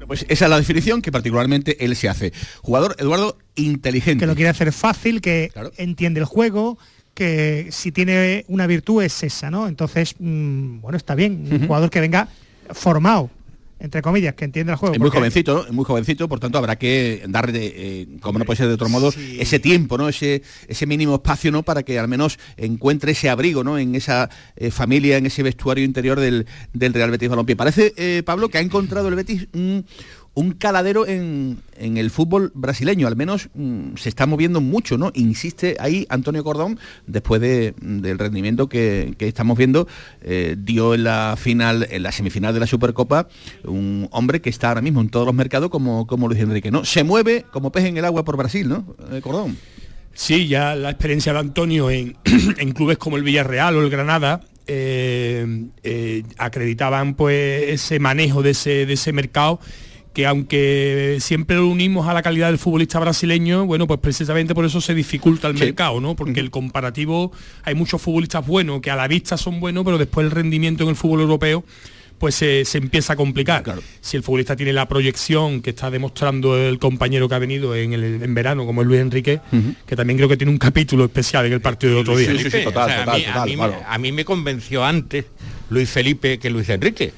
[0.07, 2.33] Pues esa es la definición que particularmente él se hace.
[2.61, 4.23] Jugador, Eduardo, inteligente.
[4.23, 6.77] Que lo quiere hacer fácil, que entiende el juego,
[7.13, 9.67] que si tiene una virtud es esa, ¿no?
[9.67, 12.27] Entonces, mm, bueno, está bien, un jugador que venga
[12.71, 13.29] formado
[13.79, 14.95] entre comillas, que entiende el juego.
[14.95, 18.67] Es muy jovencito, muy jovencito, por tanto habrá que darle, eh, como no puede ser
[18.67, 20.07] de otro modo, ese tiempo, ¿no?
[20.09, 21.63] Ese, ese mínimo espacio, ¿no?
[21.63, 23.77] Para que al menos encuentre ese abrigo, ¿no?
[23.77, 27.55] En esa eh, familia, en ese vestuario interior del, del Real Betis Balompié.
[27.55, 29.85] Parece, eh, Pablo, que ha encontrado el Betis un
[30.35, 35.11] un caladero en, el fútbol brasileño, al menos mm, se está moviendo mucho, ¿no?
[35.13, 39.87] Insiste ahí Antonio Cordón, después del rendimiento que, estamos viendo,
[40.21, 43.27] eh, dio en la final, en la semifinal de la Supercopa,
[43.65, 46.83] un hombre que está ahora mismo en todos los mercados como, como Luis Enrique, ¿no?
[46.83, 48.95] Se mueve como pez en el agua por Brasil, ¿no?
[49.11, 49.57] Eh, Cordón.
[50.15, 52.15] Sí, ya la experiencia de Antonio en,
[52.75, 58.93] clubes como el Villarreal o el Granada eh, acreditaban pues ese manejo de ese, de
[58.93, 59.59] ese mercado
[60.13, 64.63] que aunque siempre lo unimos a la calidad del futbolista brasileño, bueno, pues precisamente por
[64.63, 66.15] eso se dificulta el mercado, ¿no?
[66.15, 67.31] Porque el comparativo,
[67.63, 70.89] hay muchos futbolistas buenos que a la vista son buenos, pero después el rendimiento en
[70.89, 71.63] el fútbol europeo
[72.19, 73.65] pues se, empieza a complicar.
[73.99, 77.91] Si el futbolista tiene la proyección que está demostrando el compañero que ha venido en,
[77.91, 79.41] el, en verano, como es Luis Enrique,
[79.85, 82.31] que también creo que tiene un capítulo especial en el partido de otro día.
[83.87, 85.25] a mí me convenció antes
[85.69, 87.13] Luis Felipe que Luis Enrique.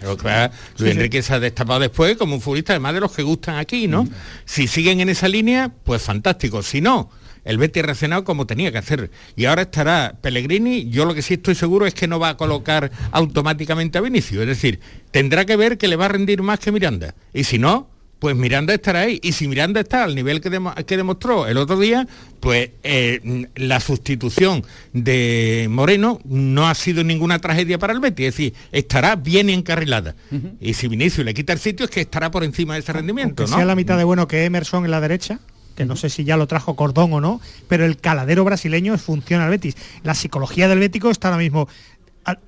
[0.78, 3.88] Luis Enrique se ha destapado después como un futbolista, además de los que gustan aquí,
[3.88, 4.04] ¿no?
[4.04, 4.10] Mm.
[4.46, 6.64] Si siguen en esa línea, pues fantástico.
[6.64, 7.10] Si no,
[7.46, 9.12] el Betis reaccionado como tenía que hacer.
[9.36, 12.38] Y ahora estará Pellegrini, yo lo que sí estoy seguro es que no va a
[12.38, 14.42] colocar automáticamente a Vinicio.
[14.42, 14.80] Es decir,
[15.12, 17.16] tendrá que ver que le va a rendir más que Miranda.
[17.34, 17.90] Y si no,
[18.26, 19.20] pues Miranda estará ahí.
[19.22, 20.50] Y si Miranda está al nivel que,
[20.88, 22.08] que demostró el otro día,
[22.40, 28.26] pues eh, la sustitución de Moreno no ha sido ninguna tragedia para el Betis.
[28.26, 30.16] Es decir, estará bien encarrilada.
[30.60, 33.44] Y si Vinicio le quita el sitio, es que estará por encima de ese rendimiento.
[33.44, 35.40] Aunque sea la mitad de bueno que Emerson en la derecha,
[35.76, 39.44] que no sé si ya lo trajo Cordón o no, pero el caladero brasileño funciona
[39.44, 39.78] al Betis.
[40.02, 41.70] La psicología del Bético está ahora mismo.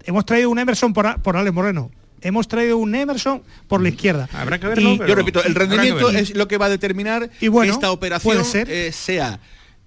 [0.05, 4.29] Hemos traído un Emerson por, por Alex Moreno hemos traído un Emerson por la izquierda.
[4.33, 5.05] Habrá que verlo.
[5.05, 8.91] yo repito, el rendimiento es lo que va a determinar y bueno, esta operación eh,
[8.93, 9.39] sea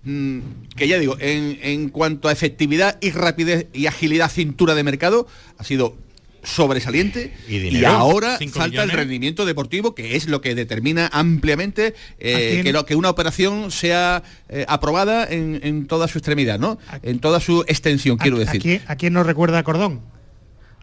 [0.05, 0.38] mm,
[0.77, 5.27] que ya digo, en, cuanto a efectividad y rapidez y agilidad cintura de mercado,
[5.59, 5.97] ha sido
[6.43, 12.73] sobresaliente y, ahora falta el rendimiento deportivo que es lo que determina ampliamente eh, que,
[12.73, 16.79] lo, que una operación sea eh, aprobada en, toda su extremidad, ¿no?
[17.03, 18.81] En toda su extensión, quiero decir.
[18.87, 20.01] ¿A quién nos recuerda Cordón?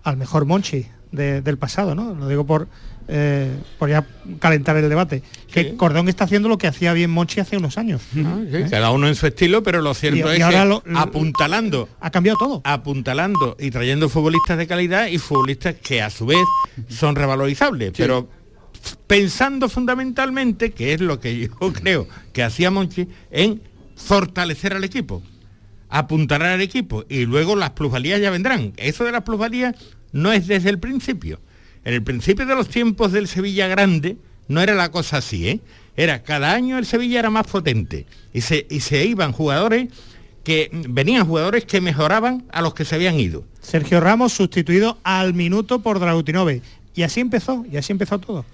[0.03, 2.13] Al mejor Monchi del pasado, ¿no?
[2.13, 2.67] Lo digo por,
[3.07, 4.05] eh, por ya
[4.39, 5.23] calentar el debate.
[5.51, 8.01] Que Cordón está haciendo lo que hacía bien Monchi hace unos años.
[8.25, 8.39] Ah,
[8.69, 11.89] Cada uno en su estilo, pero lo cierto es que apuntalando.
[11.99, 12.61] Ha cambiado todo.
[12.63, 16.45] Apuntalando y trayendo futbolistas de calidad y futbolistas que a su vez
[16.89, 17.93] son revalorizables.
[17.95, 18.29] Pero
[19.07, 23.61] pensando fundamentalmente, que es lo que yo creo que hacía Monchi, en
[23.95, 25.23] fortalecer al equipo
[25.89, 28.73] apuntalar al equipo y luego las plusvalías ya vendrán.
[28.77, 29.75] Eso de las plusvalías
[30.17, 31.39] no es desde el principio.
[31.85, 35.59] En el principio de los tiempos del Sevilla Grande no era la cosa así, ¿eh?
[35.95, 39.89] Era cada año el Sevilla era más potente y se, iban jugadores
[40.43, 43.45] que venían jugadores que mejoraban a los que se habían ido.
[43.61, 46.61] Sergio Ramos sustituido al minuto por Dragutinove.
[46.93, 48.45] Y así empezó, y así empezó todo.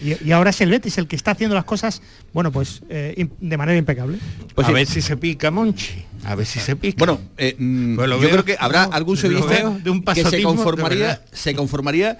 [0.00, 3.56] Y, ahora es el Betis el que está haciendo las cosas, bueno, pues eh, de
[3.56, 4.18] manera impecable.
[4.54, 6.04] Pues a ver si se pica Monchi.
[6.24, 6.96] A ver si se pica.
[6.98, 11.22] Bueno, eh, mm, pues yo creo que habrá algún sevillista de un que se conformaría,
[11.32, 12.18] se conformaría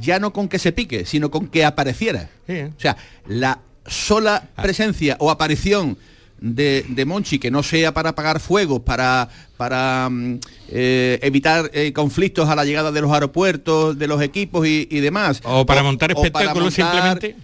[0.00, 2.28] ya no con que se pique, sino con que apareciera.
[2.48, 5.96] O sea, la sola presencia o aparición
[6.42, 11.92] de, de, Monchi que no sea para apagar fuegos, para, para mm, eh, evitar eh,
[11.92, 15.40] conflictos a la llegada de los aeropuertos, de los equipos y, demás.
[15.44, 17.36] O para montar espectáculos simplemente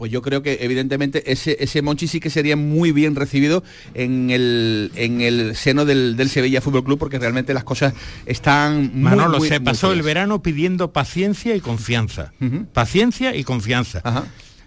[0.00, 4.30] pues yo creo que evidentemente ese, ese Monchi sí que sería muy bien recibido en
[4.30, 7.92] el, en el seno del, Sevilla Fútbol Club porque realmente las cosas
[8.24, 12.32] están muy, Manolo, se pasó el verano pidiendo paciencia y confianza.
[12.72, 14.24] Paciencia y confianza.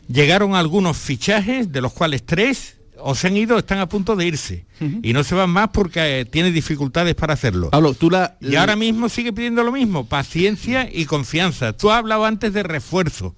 [0.08, 4.26] Llegaron algunos fichajes, de los cuales tres o se han ido están a punto de
[4.26, 4.66] irse.
[5.02, 7.70] Y no se van más porque eh, tiene dificultades para hacerlo.
[7.98, 11.74] tú la, y ahora mismo sigue pidiendo lo mismo, paciencia y confianza.
[11.74, 13.36] Tú has hablado antes de refuerzo.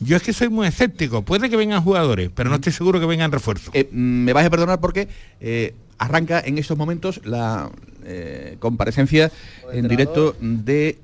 [0.00, 1.22] Yo es que soy muy escéptico.
[1.22, 3.70] Puede que vengan jugadores, pero no estoy seguro que vengan refuerzos.
[3.74, 5.08] Eh, mm, me vais a perdonar porque
[5.40, 7.70] eh, arranca en estos momentos la
[8.04, 9.32] eh, comparecencia
[9.72, 10.98] en directo de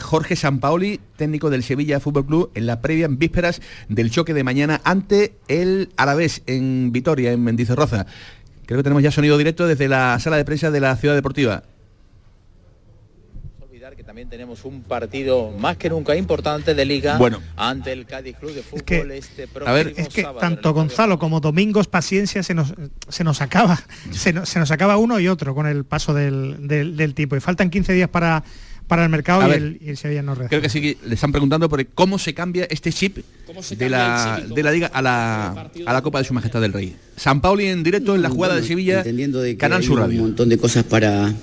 [0.00, 4.44] Jorge Sampaoli, técnico del Sevilla Fútbol Club, en la previa en vísperas del choque de
[4.44, 8.06] mañana ante el Alavés en Vitoria, en Mendizorroza.
[8.66, 11.62] Creo que tenemos ya sonido directo desde la sala de prensa de la Ciudad Deportiva
[14.16, 17.42] también tenemos un partido más que nunca importante de liga bueno.
[17.54, 21.86] ante el Cádiz Club de Fútbol este a ver, es que tanto Gonzalo como Domingos
[21.86, 22.72] paciencia se nos,
[23.08, 23.78] se nos acaba,
[24.12, 27.36] se nos, acaba uno y otro con el paso del, del, tipo.
[27.36, 28.42] Y faltan 15 días para
[28.86, 31.84] para el mercado y, el, y, Sevilla no Creo que sí le están preguntando por
[31.88, 33.18] cómo se cambia este chip
[33.76, 36.94] de la, de la liga a la, a la Copa de Su Majestad del Rey.
[37.16, 39.98] San Pauli en directo en la jugada de Sevilla, entendiendo de que Canal hay Sur
[39.98, 40.20] Radio.
[40.20, 41.34] Un montón de cosas para,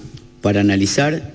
[0.42, 1.32] para analizar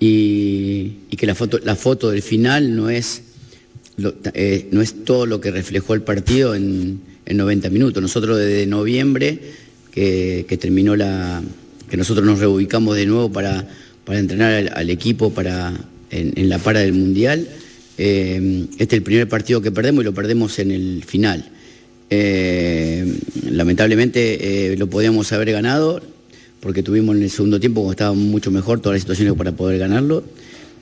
[0.00, 3.22] y, y que la foto, la foto del final no es,
[3.96, 8.02] lo, eh, no es todo lo que reflejó el partido en, en 90 minutos.
[8.02, 9.38] Nosotros desde noviembre,
[9.92, 11.42] que, que, terminó la.
[11.88, 13.68] que nosotros nos reubicamos de nuevo para,
[14.12, 15.72] para entrenar al, equipo para,
[16.10, 17.48] en, la para del Mundial.
[17.96, 21.48] Eh, este es el primer partido que perdemos y lo perdemos en el final.
[22.10, 23.10] Eh,
[23.50, 26.02] lamentablemente eh, lo podíamos haber ganado
[26.60, 29.78] porque tuvimos en el segundo tiempo, como estaba mucho mejor, todas las situaciones para poder
[29.78, 30.22] ganarlo,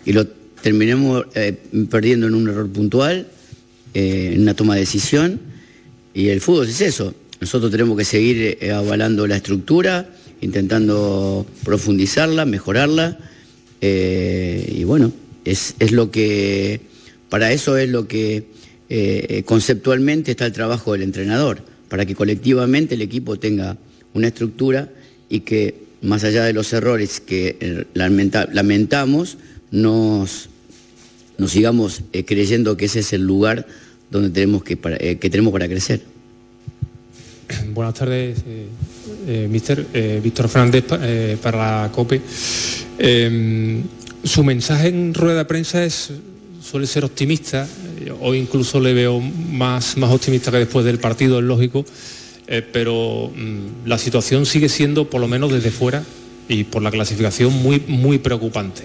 [0.05, 1.27] y lo terminamos
[1.89, 3.29] perdiendo en un error puntual,
[3.95, 5.39] en una toma de decisión,
[6.15, 7.15] y el fútbol es eso.
[7.41, 13.19] Nosotros tenemos que seguir avalando la estructura, intentando profundizarla, mejorarla,
[13.81, 15.13] eh, y bueno,
[15.45, 16.81] es, es, lo que,
[17.29, 18.45] para eso es lo que
[18.89, 23.77] eh, conceptualmente está el trabajo del entrenador, para que colectivamente el equipo tenga
[24.15, 24.91] una estructura
[25.29, 29.39] y que más allá de los errores que eh, lamenta, lamentamos,
[29.71, 30.49] nos,
[31.39, 33.67] nos sigamos creyendo que ese es el lugar
[34.11, 36.03] donde tenemos que, para, que tenemos para crecer.
[37.73, 38.43] Buenas tardes,
[39.31, 39.87] eh, mister
[40.23, 40.85] Víctor Fernández
[41.41, 42.21] para la COPE.
[44.23, 46.11] su mensaje en rueda de prensa es,
[46.63, 47.67] suele ser optimista,
[48.21, 51.85] hoy incluso le veo más, más optimista que después del partido, es lógico.
[52.53, 56.03] Eh, pero mmm, la situación sigue siendo, por lo menos desde fuera
[56.49, 58.83] y por la clasificación, muy, muy preocupante.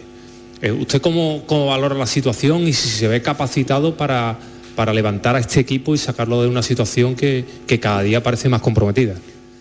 [0.62, 4.38] Eh, ¿Usted cómo, cómo, valora la situación y si se ve capacitado para,
[4.76, 8.50] para, levantar a este equipo y sacarlo de una situación que, que, cada día parece
[8.50, 9.16] más comprometida?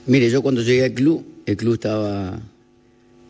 [0.06, 2.38] Mire, yo cuando llegué al club, el club estaba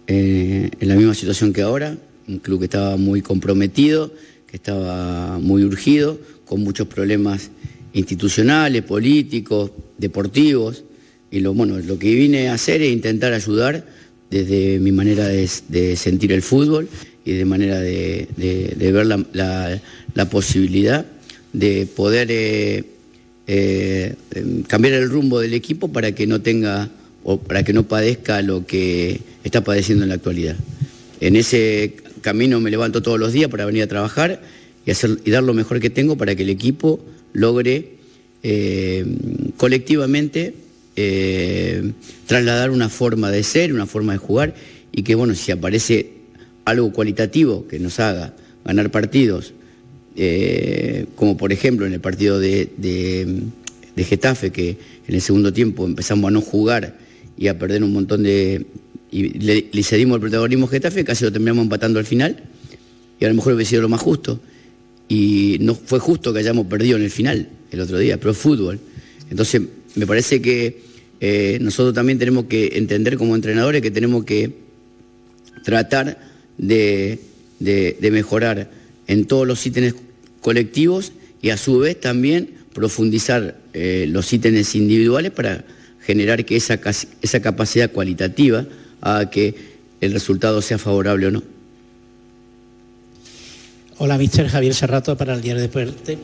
[0.09, 4.13] eh, en la misma situación que ahora, un club que estaba muy comprometido,
[4.49, 7.51] que estaba muy urgido, con muchos problemas
[7.93, 10.83] institucionales, políticos, deportivos,
[11.31, 13.87] y lo, bueno, lo que vine a hacer es intentar ayudar
[14.29, 16.89] desde mi manera de, sentir el fútbol
[17.25, 21.07] y de manera de, ver la, posibilidad
[21.53, 22.85] de poder eh,
[23.46, 24.14] eh,
[24.66, 26.90] cambiar el rumbo del equipo para que no tenga
[27.24, 30.57] o para que no padezca lo que está padeciendo en la actualidad.
[31.20, 34.40] En ese camino me levanto todos los días para venir a trabajar
[34.87, 37.00] y, hacer, y dar lo mejor que tengo para que el equipo
[37.33, 37.94] logre
[38.42, 39.04] eh,
[39.57, 40.54] colectivamente
[40.96, 41.92] eh,
[42.26, 44.54] trasladar una forma de ser, una forma de jugar
[44.92, 46.12] y que bueno, si aparece
[46.64, 49.52] algo cualitativo que nos haga ganar partidos,
[50.16, 53.42] eh, como por ejemplo en el partido de, de,
[53.96, 54.77] de, Getafe, que
[55.09, 56.98] en el segundo tiempo empezamos a no jugar
[57.37, 58.64] y a perder un montón de...
[59.11, 62.44] y le, le cedimos el protagonismo a Getafe, casi lo terminamos empatando al final,
[63.18, 64.40] y a lo mejor hubiera sido lo más justo
[65.09, 68.38] y no fue justo que hayamos perdido en el final el otro día, pero es
[68.38, 68.79] fútbol.
[69.31, 69.62] Entonces,
[69.96, 70.81] me parece que
[71.20, 74.53] eh, nosotros también tenemos que entender como entrenadores que tenemos que
[75.64, 76.18] tratar
[76.57, 77.18] de,
[77.59, 78.70] de mejorar
[79.07, 79.95] en todos los ítems
[80.40, 81.12] colectivos
[81.43, 85.64] y a su vez también profundizar eh, los ítems individuales para
[86.01, 86.79] generar que esa,
[87.23, 88.67] esa capacidad cualitativa
[89.01, 89.55] haga que
[90.01, 91.43] el resultado sea favorable o no.
[93.97, 96.19] Hola, mister Javier Serrato para el Diario de Deporte.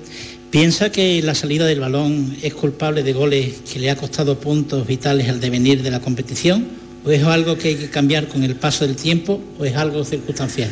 [0.51, 4.87] ¿Piensa que la salida del balón es culpable de goles que le ha costado puntos
[4.87, 6.67] vitales al devenir de la competición?
[7.05, 10.05] ¿O es algo que hay que cambiar con el paso del tiempo o es algo
[10.05, 10.71] circunstancial?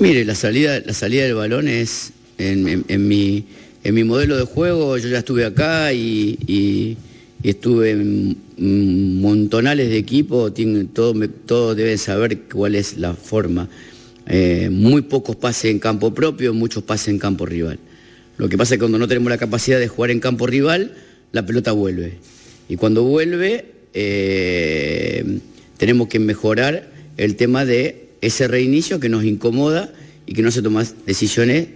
[0.00, 3.44] Mire, la salida, la salida del balón es en, mi,
[3.82, 6.96] en mi modelo de juego, yo ya estuve acá y,
[7.42, 8.36] estuve en
[9.20, 10.52] montonales de equipos,
[10.92, 13.68] todos todo deben saber cuál es la forma.
[14.28, 17.80] Eh, muy pocos pases en campo propio, muchos pases en campo rival.
[18.36, 20.94] Lo que pasa es que cuando no tenemos la capacidad de jugar en campo rival,
[21.32, 22.18] la pelota vuelve.
[22.68, 25.40] Y cuando vuelve, eh,
[25.76, 29.92] tenemos que mejorar el tema de ese reinicio que nos incomoda
[30.26, 31.68] y que no se toman decisiones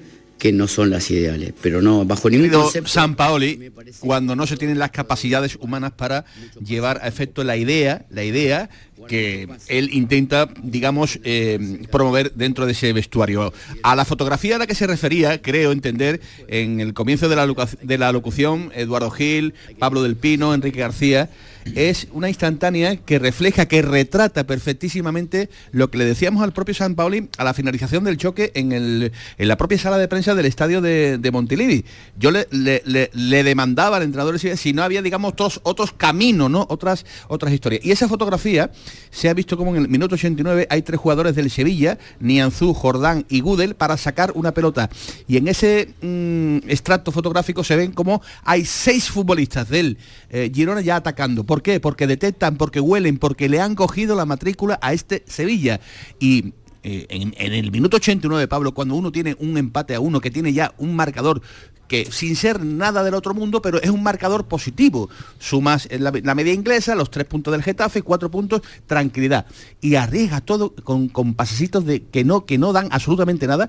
[0.43, 2.89] que no son las ideales, pero no bajo ningún concepto.
[2.89, 6.25] San Paoli, cuando no se tienen las capacidades humanas para
[6.61, 8.69] llevar a efecto la idea, la idea
[9.07, 13.53] que él intenta, digamos, eh, promover dentro de ese vestuario.
[13.85, 17.47] A la fotografía a la que se refería, creo entender, en el comienzo de la,
[17.81, 21.31] de la locución, Eduardo Gil, Pablo del Pino, Enrique García,
[21.75, 26.95] es una instantánea que refleja, que retrata perfectísimamente lo que le decíamos al propio San
[26.95, 30.47] Pauli a la finalización del choque en, el, en la propia sala de prensa del
[30.47, 31.85] estadio de, Montilivi.
[32.19, 36.67] Yo le, le, demandaba al entrenador si no había, digamos, otros, otros caminos, ¿no?
[36.69, 37.85] Otras, otras historias.
[37.85, 38.71] Y esa fotografía
[39.11, 43.25] se ha visto como en el minuto 89 hay tres jugadores del Sevilla, Nianzú, Jordán
[43.29, 44.91] y Gudel, para sacar una pelota.
[45.27, 49.99] Y en ese mm, extracto fotográfico se ven como hay seis futbolistas del
[50.31, 51.45] eh, Girona ya atacando.
[51.53, 51.81] ¿Por qué?
[51.81, 55.81] Porque detectan, porque huelen, porque le han cogido la matrícula a este Sevilla.
[56.19, 60.31] Y eh, en, el minuto 89, Pablo, cuando uno tiene un empate a uno, que
[60.31, 61.43] tiene ya un marcador
[61.89, 65.11] que sin ser nada del otro mundo, pero es un marcador positivo.
[65.39, 69.45] Sumas la, media inglesa, los tres puntos del Getafe, cuatro puntos, tranquilidad.
[69.83, 73.69] Y arriesga todo con, con pasecitos de que no, que no dan absolutamente nada,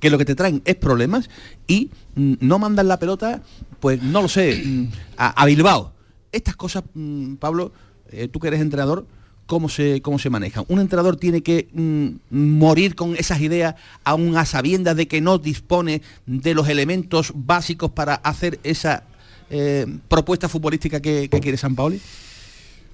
[0.00, 1.30] que lo que te traen es problemas
[1.68, 3.42] y mm, no mandan la pelota,
[3.78, 5.92] pues no lo sé, mm, a, Bilbao.
[6.32, 7.72] Estas cosas, mm, Pablo,
[8.10, 9.06] eh, tú que eres entrenador,
[9.46, 10.64] cómo se, cómo se manejan.
[10.68, 15.38] Un entrenador tiene que mm, morir con esas ideas aún a sabiendas de que no
[15.38, 19.04] dispone de los elementos básicos para hacer esa
[19.50, 22.00] eh, propuesta futbolística que, quiere San Paoli.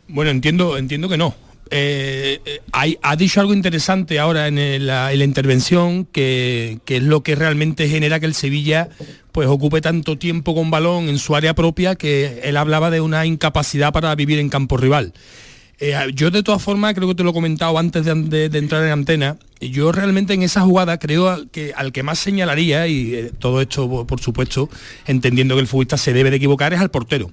[0.09, 1.35] Bueno, entiendo, entiendo que no.
[1.75, 7.03] Eh, ha dicho algo interesante ahora en, el, la, en la, intervención que, que, es
[7.03, 8.91] lo que realmente genera que el Sevilla
[9.33, 13.27] pues ocupe tanto tiempo con balón en su área propia que él hablaba de una
[13.27, 15.13] incapacidad para vivir en campo rival.
[15.81, 18.93] Eh, yo de todas formas, creo que te lo he comentado antes de, entrar en
[18.93, 23.61] antena, yo realmente en esa jugada creo que al que más señalaría, y eh, todo
[23.61, 24.71] esto por supuesto,
[25.07, 27.31] entendiendo que el futbolista se debe de equivocar, es al portero.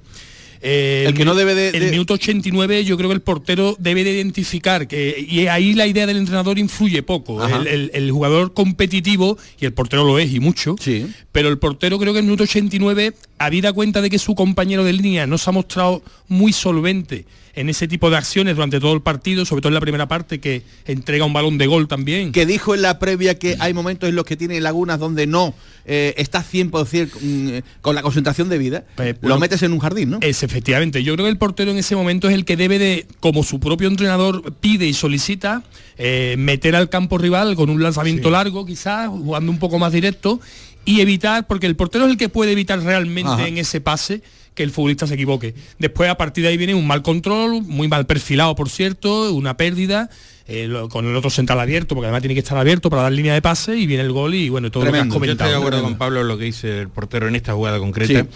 [0.62, 4.04] Eh, el que no debe de, El minuto 89 yo creo que el portero debe
[4.04, 7.46] de identificar que y ahí la idea del entrenador influye poco.
[7.46, 11.08] El, el, el, jugador competitivo, y el portero lo es y mucho, sí.
[11.32, 14.84] pero el portero creo que en el minuto 89, habida cuenta de que su compañero
[14.84, 17.26] de línea no se ha mostrado muy solvente
[17.56, 20.40] en ese tipo de acciones durante todo el partido, sobre todo en la primera parte
[20.40, 22.32] que entrega un balón de gol también.
[22.32, 25.54] Que dijo en la previa que hay momentos en los que tiene lagunas donde no
[25.86, 29.80] eh, está 100% mm, con la concentración de vida, pues, bueno, lo metes en un
[29.80, 30.20] jardín, ¿no?
[30.22, 31.04] Es efectivamente.
[31.04, 33.60] Yo creo que el portero en ese momento es el que debe de, como su
[33.60, 35.64] propio entrenador pide y solicita,
[35.98, 38.32] eh, meter al campo rival con un lanzamiento sí.
[38.32, 40.40] largo, quizás, jugando un poco más directo,
[40.86, 43.48] y evitar, porque el portero es el que puede evitar realmente Ajá.
[43.48, 44.22] en ese pase
[44.56, 45.54] que el futbolista se equivoque.
[45.78, 49.56] Después a partir de ahí viene un mal control, muy mal perfilado por cierto, una
[49.56, 50.10] pérdida,
[50.48, 53.12] eh, lo, con el otro central abierto, porque además tiene que estar abierto para dar
[53.12, 55.06] línea de pase y viene el gol y bueno, todo Tremendo.
[55.06, 55.50] lo que has comentado.
[55.50, 57.80] Yo estoy de acuerdo con Pablo en lo que dice el portero en esta jugada
[57.80, 58.22] concreta.
[58.22, 58.28] Sí.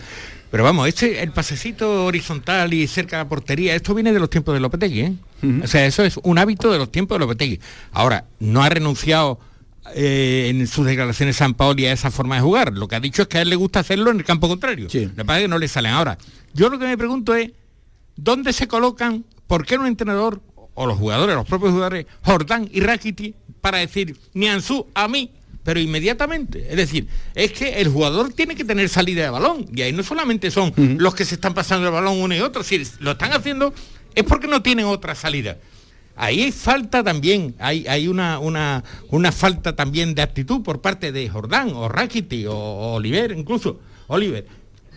[0.51, 4.29] Pero vamos, este, el pasecito horizontal y cerca de la portería, esto viene de los
[4.29, 5.13] tiempos de Lopetegui, ¿eh?
[5.41, 5.63] Uh -huh.
[5.63, 7.59] O sea, eso es un hábito de los tiempos de Lopetegui.
[7.91, 9.39] Ahora, no ha renunciado
[9.95, 12.73] eh, en sus declaraciones San Paoli a esa forma de jugar.
[12.73, 14.89] Lo que ha dicho es que a él le gusta hacerlo en el campo contrario.
[14.89, 15.05] Sí.
[15.05, 15.93] Lo que pasa es que no le salen.
[15.93, 16.17] Ahora,
[16.53, 17.51] yo lo que me pregunto es,
[18.15, 20.41] ¿dónde se colocan, por qué un entrenador,
[20.75, 25.31] o los jugadores, los propios jugadores, Jordán y Rakiti, para decir, Nianzú, a mí,
[25.63, 26.67] pero inmediatamente.
[26.69, 29.65] Es decir, es que el jugador tiene que tener salida de balón.
[29.73, 30.97] Y ahí no solamente son uh -huh.
[30.97, 33.73] los que se están pasando el balón uno y otro, si lo están haciendo
[34.15, 35.57] es porque no tienen otra salida.
[36.15, 38.83] Ahí falta también, hay, una,
[39.31, 44.45] falta también de actitud por parte de Jordán o Rakiti o, Oliver, incluso Oliver,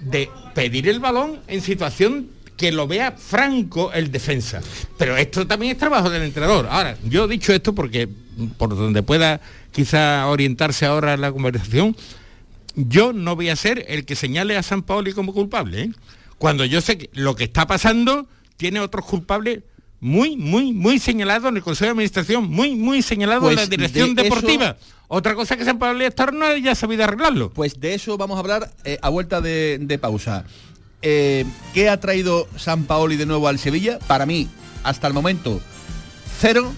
[0.03, 4.61] de pedir el balón en situación que lo vea franco el defensa.
[4.99, 6.67] Pero esto también es trabajo del entrenador.
[6.71, 8.09] Ahora, yo he dicho esto porque
[8.59, 9.41] por donde pueda
[9.73, 11.97] quizá orientarse ahora la conversación,
[12.75, 15.83] yo no voy a ser el que señale a San Paoli como culpable.
[15.83, 15.91] ¿eh?
[16.37, 18.27] Cuando yo sé que lo que está pasando
[18.59, 19.63] tiene otros culpables
[20.01, 23.67] muy, muy, muy señalado en el Consejo de Administración, muy, muy señalado pues en la
[23.67, 24.77] dirección de deportiva.
[24.79, 24.97] Eso...
[25.09, 27.51] Otra cosa que San Pablo Estar no haya sabido arreglarlo.
[27.51, 30.45] Pues de eso vamos a hablar eh, a vuelta de, de pausa.
[31.03, 33.99] Eh, ¿Qué ha traído San Paoli de nuevo al Sevilla?
[34.07, 34.49] Para mí,
[34.83, 35.61] hasta el momento,
[36.41, 36.73] cero.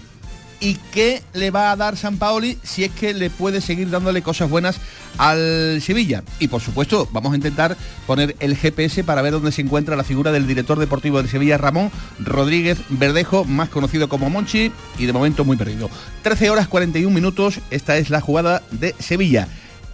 [0.61, 4.23] ¿Y qué le va a dar San Paoli si es que le puede seguir dándole
[4.23, 4.81] cosas buenas
[5.17, 6.25] al Sevilla?
[6.41, 10.03] Y por supuesto, vamos a intentar poner el GPS para ver dónde se encuentra la
[10.03, 15.13] figura del director deportivo del Sevilla, Ramón Rodríguez Verdejo, más conocido como Monchi, y de
[15.13, 15.91] momento muy perdido.
[16.23, 19.47] 13 horas 41 minutos, esta es la jugada de Sevilla.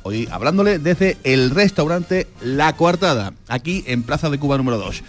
[0.02, 5.02] Hoy hablándole desde el restaurante La Coartada, aquí en Plaza de Cuba número 2.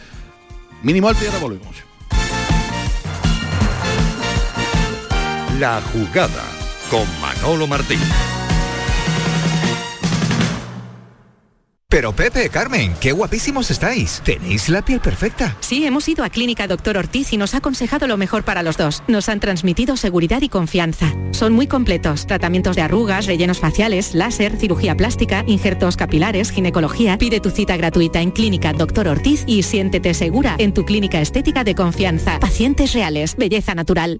[0.84, 1.95] Mínimo alto y volvemos.
[5.60, 6.44] La jugada
[6.90, 8.00] con Manolo Martín.
[11.88, 14.22] Pero Pepe, Carmen, qué guapísimos estáis.
[14.26, 15.56] Tenéis la piel perfecta.
[15.62, 18.76] Sí, hemos ido a Clínica Doctor Ortiz y nos ha aconsejado lo mejor para los
[18.76, 19.02] dos.
[19.08, 21.14] Nos han transmitido seguridad y confianza.
[21.32, 22.28] Son muy completos.
[22.28, 27.18] Tratamientos de arrugas, rellenos faciales, láser, cirugía plástica, injertos capilares, ginecología.
[27.18, 31.64] Pide tu cita gratuita en Clínica Doctor Ortiz y siéntete segura en tu clínica estética
[31.64, 32.42] de confianza.
[32.42, 34.20] Pacientes reales, belleza natural.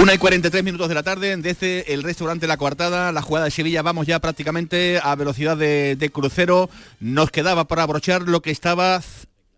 [0.00, 3.50] Una y 43 minutos de la tarde desde el restaurante La Coartada, la jugada de
[3.50, 6.70] Sevilla, vamos ya prácticamente a velocidad de, crucero.
[7.00, 9.02] Nos quedaba para abrochar lo que estaba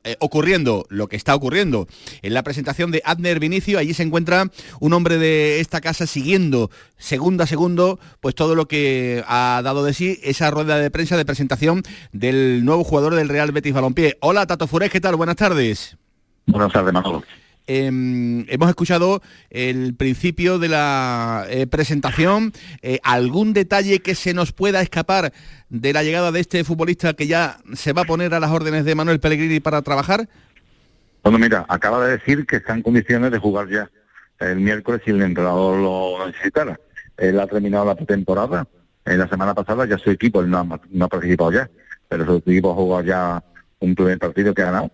[0.02, 1.86] eh, ocurriendo, lo que está ocurriendo
[2.22, 3.78] en la presentación de Adner Vinicio.
[3.78, 8.66] Allí se encuentra un hombre de esta casa siguiendo segundo a segundo pues todo lo
[8.66, 13.28] que ha dado de sí esa rueda de prensa de presentación del nuevo jugador del
[13.28, 14.18] Real Betis Balompié.
[14.20, 15.14] Hola Tato Furés, ¿qué tal?
[15.14, 15.96] Buenas tardes.
[16.46, 17.22] Buenas tardes, Manolo.
[17.66, 22.52] Eh, hemos escuchado el principio de la eh, presentación.
[22.82, 25.32] Eh, ¿Algún detalle que se nos pueda escapar
[25.68, 28.84] de la llegada de este futbolista que ya se va a poner a las órdenes
[28.84, 30.28] de Manuel Pellegrini para trabajar?
[31.22, 33.90] Bueno, mira, acaba de decir que está en condiciones de jugar ya
[34.40, 36.78] el miércoles si el entrenador lo necesitara.
[37.16, 38.66] Él ha terminado la pretemporada.
[39.04, 41.70] En la semana pasada ya su equipo, él no ha, no ha participado ya,
[42.08, 43.44] pero su equipo ha jugado ya
[43.80, 44.90] un primer partido que ha ganado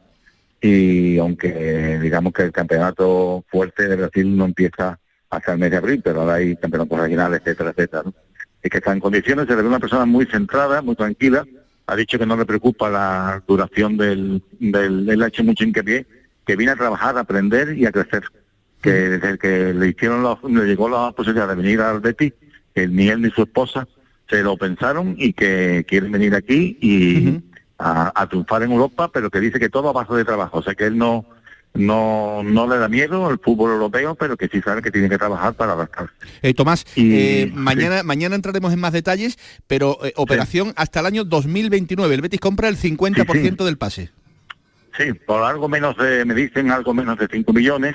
[0.60, 4.98] y aunque digamos que el campeonato fuerte de Brasil no empieza
[5.30, 8.02] hasta el mes de abril, pero ahora hay campeonatos regionales, etcétera, etcétera.
[8.06, 8.14] ¿no?
[8.62, 11.44] Es que está en condiciones, se ve una persona muy centrada, muy tranquila,
[11.86, 16.06] ha dicho que no le preocupa la duración del, del él ha hecho mucho hincapié,
[16.46, 18.24] que viene a trabajar, a aprender y a crecer.
[18.82, 22.32] Que desde que le hicieron la, le llegó la posibilidad de venir al Betis,
[22.74, 23.88] que ni él ni su esposa
[24.28, 27.40] se lo pensaron y que quieren venir aquí y,
[27.78, 30.62] a, a, triunfar en Europa, pero que dice que todo a base de trabajo, o
[30.62, 31.24] sea que él no
[31.74, 35.18] no no le da miedo al fútbol europeo, pero que sí sabe que tiene que
[35.18, 36.12] trabajar para adaptarse.
[36.42, 41.06] Eh, Tomás, Y- eh, mañana mañana entraremos en más detalles, pero eh, operación hasta el
[41.06, 42.14] año 2029.
[42.14, 44.10] El Betis compra el 50% del pase.
[44.96, 47.94] Sí, por algo menos de, me dicen algo menos de 5 millones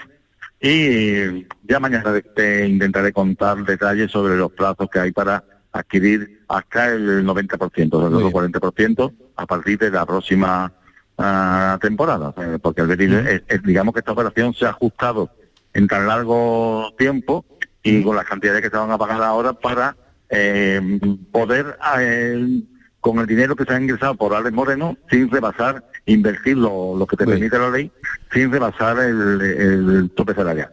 [0.61, 5.43] y ya mañana te intentaré contar detalles sobre los plazos que hay para
[5.73, 10.71] adquirir hasta el 90%, o sea, el otro 40% a partir de la próxima
[11.17, 15.29] ah, temporada, eh, porque el Betis, es- es- digamos que esta operación se ha ajustado
[15.73, 17.45] en tan largo tiempo
[17.83, 19.95] y con las cantidades que se van a pagar ahora para
[20.29, 20.99] eh,
[21.31, 22.61] poder eh,
[22.99, 27.05] con el dinero que se ha ingresado por Alex Moreno sin rebasar, invertir lo, lo
[27.05, 27.91] que te permite la ley,
[28.31, 30.71] sin rebasar el, el tope salarial.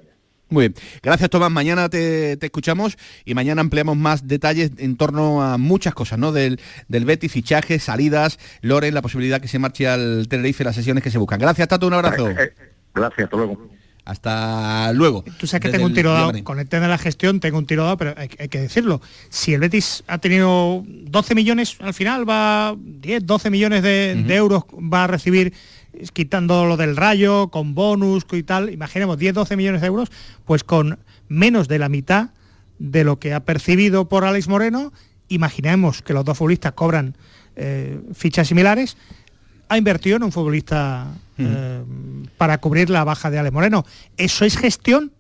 [0.51, 0.75] Muy bien.
[1.03, 1.51] Gracias, Tomás.
[1.51, 6.33] Mañana te, te escuchamos y mañana ampliamos más detalles en torno a muchas cosas, ¿no?
[6.33, 11.05] Del, del Betis, fichajes, salidas, Loren, la posibilidad que se marche al Tenerife, las sesiones
[11.05, 11.39] que se buscan.
[11.39, 11.87] Gracias, Tato.
[11.87, 12.27] Un abrazo.
[12.95, 13.71] Gracias, hasta luego.
[14.05, 15.25] Hasta luego.
[15.39, 17.59] Tú sabes que Desde tengo un tiro dado, con el tema de la gestión tengo
[17.59, 19.01] un tiro dado, pero hay, hay que decirlo.
[19.29, 24.35] Si el Betis ha tenido 12 millones, al final va 10, 12 millones de, de
[24.35, 25.55] euros va a recibir eh,
[26.13, 30.11] quitando lo del rayo, con bonus y tal, imaginemos 10, 12 millones de euros,
[30.45, 32.31] pues con menos de la mitad
[32.79, 34.93] de lo que ha percibido por Alex Moreno,
[35.29, 37.17] imaginemos que los dos futbolistas cobran
[37.57, 38.97] eh, fichas similares,
[39.69, 41.07] ha invertido en un futbolista
[41.39, 41.83] eh,
[42.37, 43.85] para cubrir la baja de Alex Moreno.
[44.17, 45.13] ¿Eso es gestión?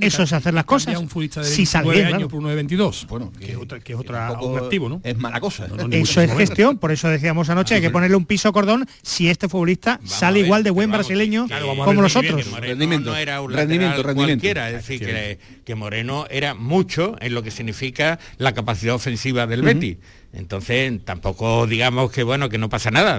[0.00, 0.96] Eso es hacer las cosas.
[0.98, 2.28] un futbolista de si 29 sale bien, años claro.
[2.28, 3.06] por uno de 22.
[3.08, 5.00] Bueno, que, es otra, que es otra tampoco un activo, ¿no?
[5.02, 5.66] Es mala cosa.
[5.68, 8.52] No, no, ni Eso es gestión, por eso decíamos anoche, hay que ponerle un piso
[8.52, 11.46] cordón si este futbolista sale igual de buen brasileño
[11.84, 12.50] como los otros.
[12.60, 14.40] Rendimiento, no era un rendimiento, rendimiento.
[14.42, 19.46] cualquiera, es decir, que, que Moreno era mucho en lo que significa la capacidad ofensiva
[19.46, 19.96] del Betis.
[20.32, 23.18] Entonces, tampoco digamos que bueno, que no pasa nada.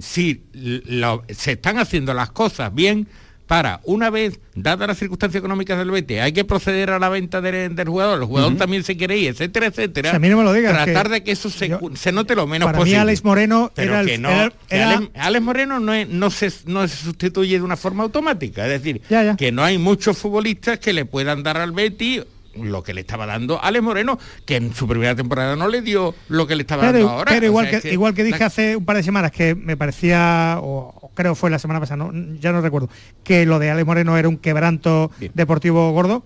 [0.00, 3.06] Sí, lo- se están haciendo las cosas bien
[3.46, 7.40] para, una vez, dadas las circunstancias económicas del Betis, hay que proceder a la venta
[7.40, 10.08] de- del jugador, el jugador también se quiere ir, etcétera, etcétera.
[10.08, 12.12] O sea, a mí no me lo digas, Tratar que de que eso se, se
[12.12, 12.98] note lo menos para posible.
[12.98, 16.08] mí Alex Moreno Pero era el- no, era- que era- Alex, Alex Moreno no, es-
[16.08, 18.64] no, se, no se sustituye de una forma automática.
[18.66, 19.36] Es decir, Ya, ya.
[19.36, 22.22] que no hay muchos futbolistas que le puedan dar al Betis
[22.60, 26.14] lo que le estaba dando Alex Moreno, que en su primera temporada no le dio
[26.28, 27.32] lo que le estaba Pero, dando ahora.
[27.32, 29.54] pero O igual, sea, que, igual que la- dije hace un par de semanas que
[29.54, 32.88] me parecía, o, o creo fue la semana pasada, no, ya no recuerdo,
[33.24, 36.24] que lo de Alex Moreno era un quebranto deportivo gordo,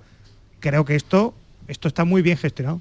[0.61, 1.35] creo que esto,
[1.69, 2.81] esto está muy bien gestionado.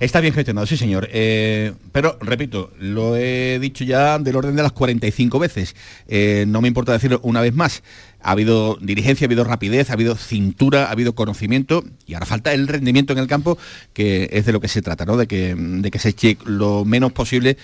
[0.00, 1.08] Está bien gestionado, sí señor.
[1.12, 5.76] Eh, pero, repito, lo he dicho ya del orden de las 45 veces.
[6.08, 7.82] Eh, no me importa decirlo una vez más.
[8.20, 12.54] Ha habido dirigencia, ha habido rapidez, ha habido cintura, ha habido conocimiento y ahora falta
[12.54, 13.58] el rendimiento en el campo,
[13.92, 15.16] que es de lo que se trata, ¿no?
[15.16, 17.56] De que, de que se eche lo menos posible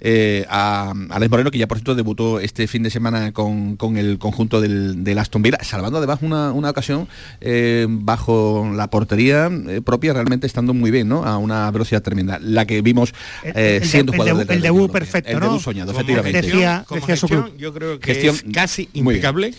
[0.00, 3.96] eh, a Alex Moreno, que ya por cierto debutó este fin de semana con, con
[3.96, 7.08] el conjunto del, del Aston Villa, salvando además una, una ocasión
[7.40, 11.24] eh, bajo la portería eh, propia, realmente estando muy bien, ¿no?
[11.24, 12.38] A una velocidad tremenda.
[12.40, 15.46] La que vimos eh, el siendo el jugador debut- del el debut perfecto, El ¿no?
[15.46, 16.42] debut soñado, Como efectivamente.
[16.42, 17.58] decía- como decía su gestión, club.
[17.58, 19.54] yo creo que Gestión es casi impecable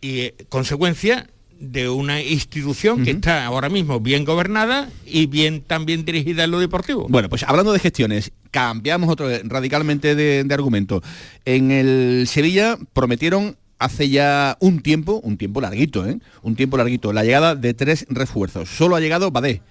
[0.00, 1.28] y consecuencia
[1.62, 6.58] de una institución que está ahora mismo bien gobernada y bien también dirigida en lo
[6.58, 7.06] deportivo.
[7.08, 11.02] Bueno, pues hablando de gestiones, cambiamos otro radicalmente de, de argumento.
[11.44, 16.18] En el Sevilla prometieron hace ya un tiempo, un tiempo larguito, ¿eh?
[16.42, 18.68] Un tiempo larguito, la llegada de tres refuerzos.
[18.68, 19.62] Solo ha llegado Badé,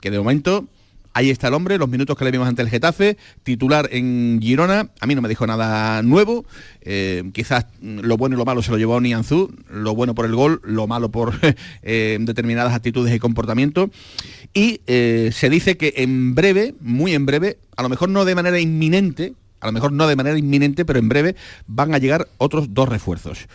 [0.00, 0.66] que de momento
[1.14, 4.90] ahí está el hombre, los minutos que le vimos ante el Getafe, titular en Girona,
[5.00, 6.44] a mí no me dijo nada nuevo,
[6.80, 10.34] eh, quizás lo bueno y lo malo se lo llevó Nianzú, lo bueno por el
[10.34, 11.34] gol, lo malo por
[11.82, 13.90] eh, determinadas actitudes y comportamiento,
[14.54, 18.34] y eh, se dice que en breve, muy en breve, a lo mejor no de
[18.34, 21.36] manera inminente, a lo mejor no de manera inminente, pero en breve
[21.66, 23.46] van a llegar otros dos refuerzos.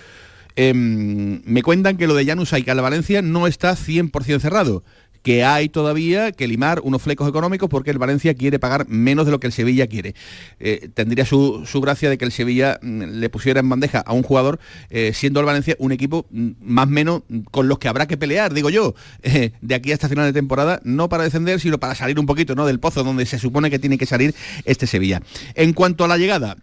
[0.59, 4.83] Em, me cuentan que lo de Janus Aikala Valencia no está 100% cerrado,
[5.27, 9.33] que hay todavía que limar unos flecos económicos porque el Valencia quiere pagar menos de
[9.33, 10.15] lo que el Sevilla quiere.
[10.57, 14.13] Eh, tendría su, su gracia de que el Sevilla mm, le pusiera en bandeja a
[14.13, 14.57] un jugador,
[14.89, 18.07] eh, siendo el Valencia un equipo mm, más o menos mm, con los que habrá
[18.07, 21.77] que pelear, digo yo, eh, de aquí hasta final de temporada, no para descender, sino
[21.77, 22.65] para salir un poquito ¿no?
[22.65, 25.21] del pozo donde se supone que tiene que salir este Sevilla.
[25.55, 26.55] En cuanto a la llegada,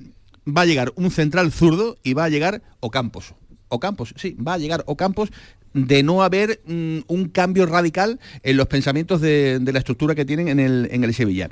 [0.48, 3.34] va a llegar un central zurdo y va a llegar Ocampos.
[3.68, 5.28] Ocampos, sí, va a llegar Ocampos
[5.74, 10.24] de no haber mm, un cambio radical en los pensamientos de, de la estructura que
[10.24, 11.50] tienen en el, en el Sevilla.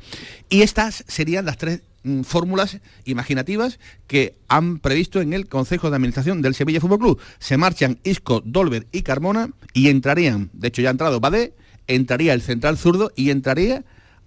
[0.48, 5.96] Y estas serían las tres mm, fórmulas imaginativas que han previsto en el Consejo de
[5.96, 7.20] Administración del Sevilla Fútbol Club.
[7.40, 11.52] Se marchan Isco, Dolber y Carmona y entrarían, de hecho ya ha entrado Badé,
[11.88, 13.84] entraría el central zurdo y entraría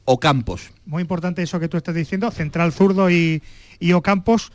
[0.07, 0.71] Ocampos.
[0.85, 3.41] Muy importante eso que tú estás diciendo, central zurdo y,
[3.79, 4.51] y Ocampos,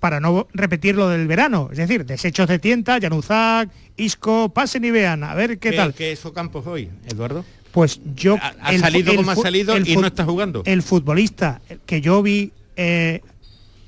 [0.00, 1.68] para no repetir lo del verano.
[1.72, 5.94] Es decir, desechos de tienta, Januzak, Isco, pasen y vean, a ver qué tal.
[5.94, 7.44] ¿Qué es Ocampos hoy, Eduardo?
[7.72, 8.36] Pues yo...
[8.40, 10.62] Ha, ha el salido el como ha salido el y no está jugando.
[10.64, 13.20] El futbolista que yo vi eh,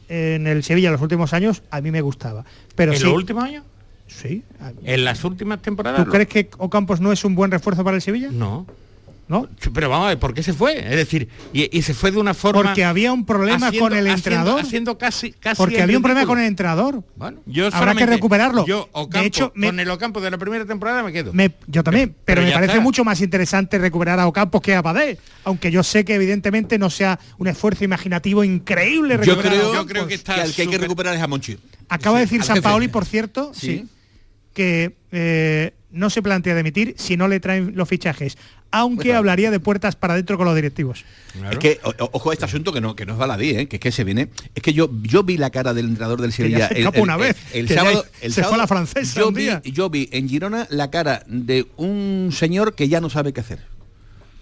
[0.08, 2.44] en el Sevilla en los últimos años, a mí me gustaba.
[2.74, 3.64] Pero ¿En sí, los últimos años?
[4.06, 4.42] Sí.
[4.84, 6.04] ¿En las últimas temporadas?
[6.04, 8.30] ¿Tú crees que Ocampos no es un buen refuerzo para el Sevilla?
[8.32, 8.66] No.
[9.28, 9.46] ¿No?
[9.74, 10.78] Pero vamos a ver, ¿por qué se fue?
[10.78, 12.62] Es decir, y, y se fue de una forma...
[12.62, 14.60] Porque había un problema haciendo- con el entrenador.
[14.62, 17.04] Haciendo casi, casi Porque había un problema con el entrenador.
[17.14, 18.64] Bueno, yo Habrá que recuperarlo.
[18.64, 21.34] Yo, Ocampo, de hecho, me- con el Ocampo de la primera temporada me quedo.
[21.34, 22.82] Me- yo también, pero, pero me parece está.
[22.82, 26.88] mucho más interesante recuperar a Ocampos que a Padé, aunque yo sé que evidentemente no
[26.88, 30.62] sea un esfuerzo imaginativo increíble Yo recuperar a creo, yo creo que, está al que
[30.62, 31.58] hay que recuperar es a Monchi.
[31.90, 32.62] Acaba de decir San.
[32.62, 33.66] Paoli, por cierto, Sí.
[33.66, 33.88] sí,
[34.54, 38.36] que eh, no se plantea demitir si no le traen los fichajes,
[38.70, 41.04] aunque hablaría de puertas para adentro con los directivos.
[41.50, 43.68] Es que, o- ojo a este asunto que no, que no es baladí, ¿eh?
[43.68, 44.28] que es que se viene.
[44.54, 46.58] Es que yo, yo vi la cara del entrenador del Que Sevilla.
[46.58, 48.66] ya se escapó una vez, El, que ya sábado, el se fue a sábado la
[48.66, 49.62] francesa Yo un vi, día.
[49.64, 53.60] yo vi en Girona la cara de un señor que ya no sabe qué hacer.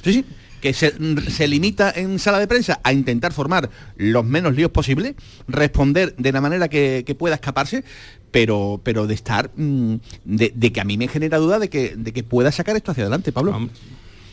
[0.03, 0.25] Sí, sí.
[0.61, 0.95] Que se,
[1.31, 5.15] se limita en sala de prensa a intentar formar los menos líos posibles,
[5.47, 7.85] responder de la manera que, que pueda escaparse,
[8.31, 11.95] pero, pero de estar, mm, de, de que a mí me genera duda de que,
[11.97, 13.69] de que pueda sacar esto hacia adelante, Pablo.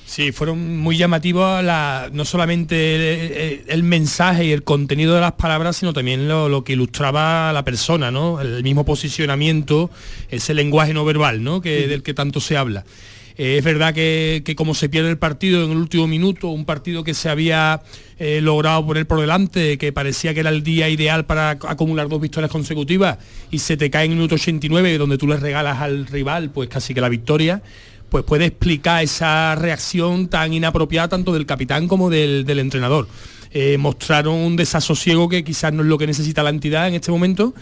[0.05, 5.31] Sí, fueron muy llamativos la- no solamente el, el mensaje y el contenido de las
[5.33, 8.39] palabras, sino también lo, lo que ilustraba la persona, ¿no?
[8.41, 9.89] El mismo posicionamiento,
[10.29, 11.61] ese lenguaje no verbal, ¿no?
[11.61, 12.83] Que, del que tanto se habla.
[13.37, 16.65] Eh, es verdad que, que, como se pierde el partido en el último minuto, un
[16.65, 17.81] partido que se había
[18.19, 22.21] eh, logrado poner por delante, que parecía que era el día ideal para acumular dos
[22.21, 23.17] victorias consecutivas
[23.49, 26.69] y se te cae en el minuto 89 donde tú le regalas al rival pues
[26.69, 27.63] casi que la victoria,
[28.13, 33.07] pues puede explicar esa reacción tan inapropiada tanto del capitán como del, del entrenador.
[33.49, 37.09] Eh, mostraron un desasosiego que quizás no es lo que necesita la entidad en este
[37.09, 37.55] momento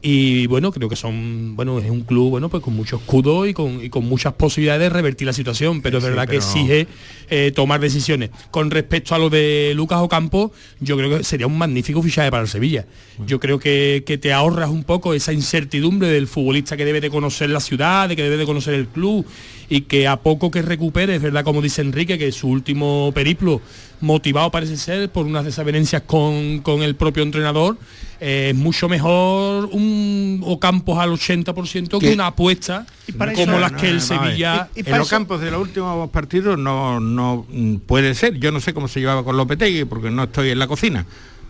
[0.00, 3.54] y bueno, creo que son, bueno, es un club bueno, pues con mucho escudo y
[3.54, 6.86] con, y con muchas posibilidades de revertir la situación, pero es verdad que exige
[7.30, 8.30] eh, tomar decisiones.
[8.50, 12.42] Con respecto a lo de Lucas Ocampo, yo creo que sería un magnífico fichaje para
[12.42, 12.86] el Sevilla.
[13.26, 17.10] Yo creo que, que, te ahorras un poco esa incertidumbre del futbolista que debe de
[17.10, 19.26] conocer la ciudad, de que debe de conocer el club
[19.68, 23.60] y que a poco que recupere, es verdad como dice Enrique, que su último periplo,
[24.00, 27.76] motivado parece ser por unas desavenencias con, con el propio entrenador,
[28.20, 32.86] es mucho mejor un Ocampos al 80% que una apuesta
[33.34, 34.68] como las que el Sevilla...
[34.74, 37.46] en los campos de los últimos partidos no, no
[37.86, 38.38] puede ser.
[38.38, 41.06] Yo no sé cómo se llevaba con Lopetegui porque no estoy en la cocina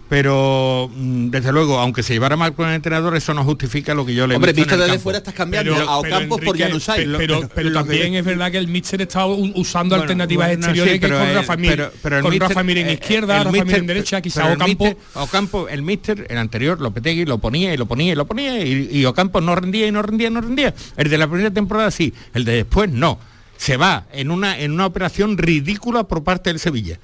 [0.09, 4.07] pero mm, desde luego, aunque se llevara mal con el entrenador, eso no justifica lo
[4.07, 5.03] que yo le Hombre, visto desde campo.
[5.03, 6.97] fuera estás cambiando pero, a Ocampos por Januzaj.
[6.97, 10.95] Pero, pero, pero también es verdad que el Míster está usando bueno, alternativas bueno, exteriores
[10.95, 14.21] sí, que con Rafa Mir, pero, con Rafa Mir en izquierda, Rafa Mir en derecha,
[14.23, 14.97] quizá Ocampo...
[15.15, 18.89] Ocampo, el Míster, el anterior, Lopetegui, lo ponía y lo ponía y lo ponía y,
[18.91, 20.75] y Ocampo no rendía y no rendía y no rendía.
[20.97, 23.19] El de la primera temporada sí, el de después no.
[23.59, 26.99] Se va en una, en una operación ridícula por parte del Sevilla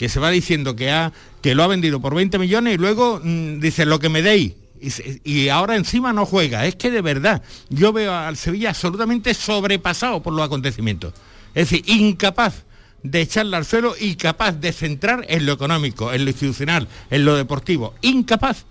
[0.00, 3.20] que se va diciendo que, ha, que lo ha vendido por 20 millones y luego
[3.22, 4.54] mmm, dice lo que me deis.
[5.24, 6.64] Y, ahora encima no juega.
[6.64, 11.12] Es que de verdad, yo veo al Sevilla absolutamente sobrepasado por los acontecimientos.
[11.54, 12.64] Es decir, incapaz
[13.02, 17.26] de echarla al suelo y capaz de centrar en lo económico, en lo institucional, en
[17.26, 17.92] lo deportivo.
[18.00, 18.64] Incapaz.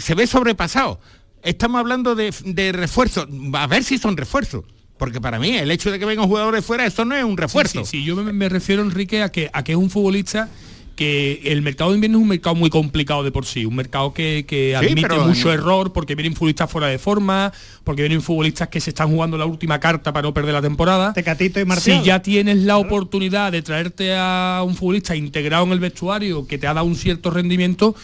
[0.00, 0.98] Se ve sobrepasado.
[1.44, 3.28] Estamos hablando de, de refuerzos.
[3.52, 4.64] A ver si son refuerzos
[4.98, 7.84] porque para mí el hecho de que vengan jugadores fuera, esto no es un refuerzo.
[7.84, 8.04] Sí, sí, sí.
[8.04, 10.48] yo me, me, refiero, Enrique, a que, a que es un futbolista
[10.96, 14.12] que el mercado de invierno es un mercado muy complicado de por sí, un mercado
[14.14, 17.52] que, que sí, admite pero, mucho error porque vienen futbolistas fuera de forma,
[17.84, 21.12] porque vienen futbolistas que se están jugando la última carta para no perder la temporada.
[21.12, 22.00] Tecatito y Marcial.
[22.00, 26.56] Si ya tienes la oportunidad de traerte a un futbolista integrado en el vestuario que
[26.56, 27.94] te ha dado un cierto rendimiento,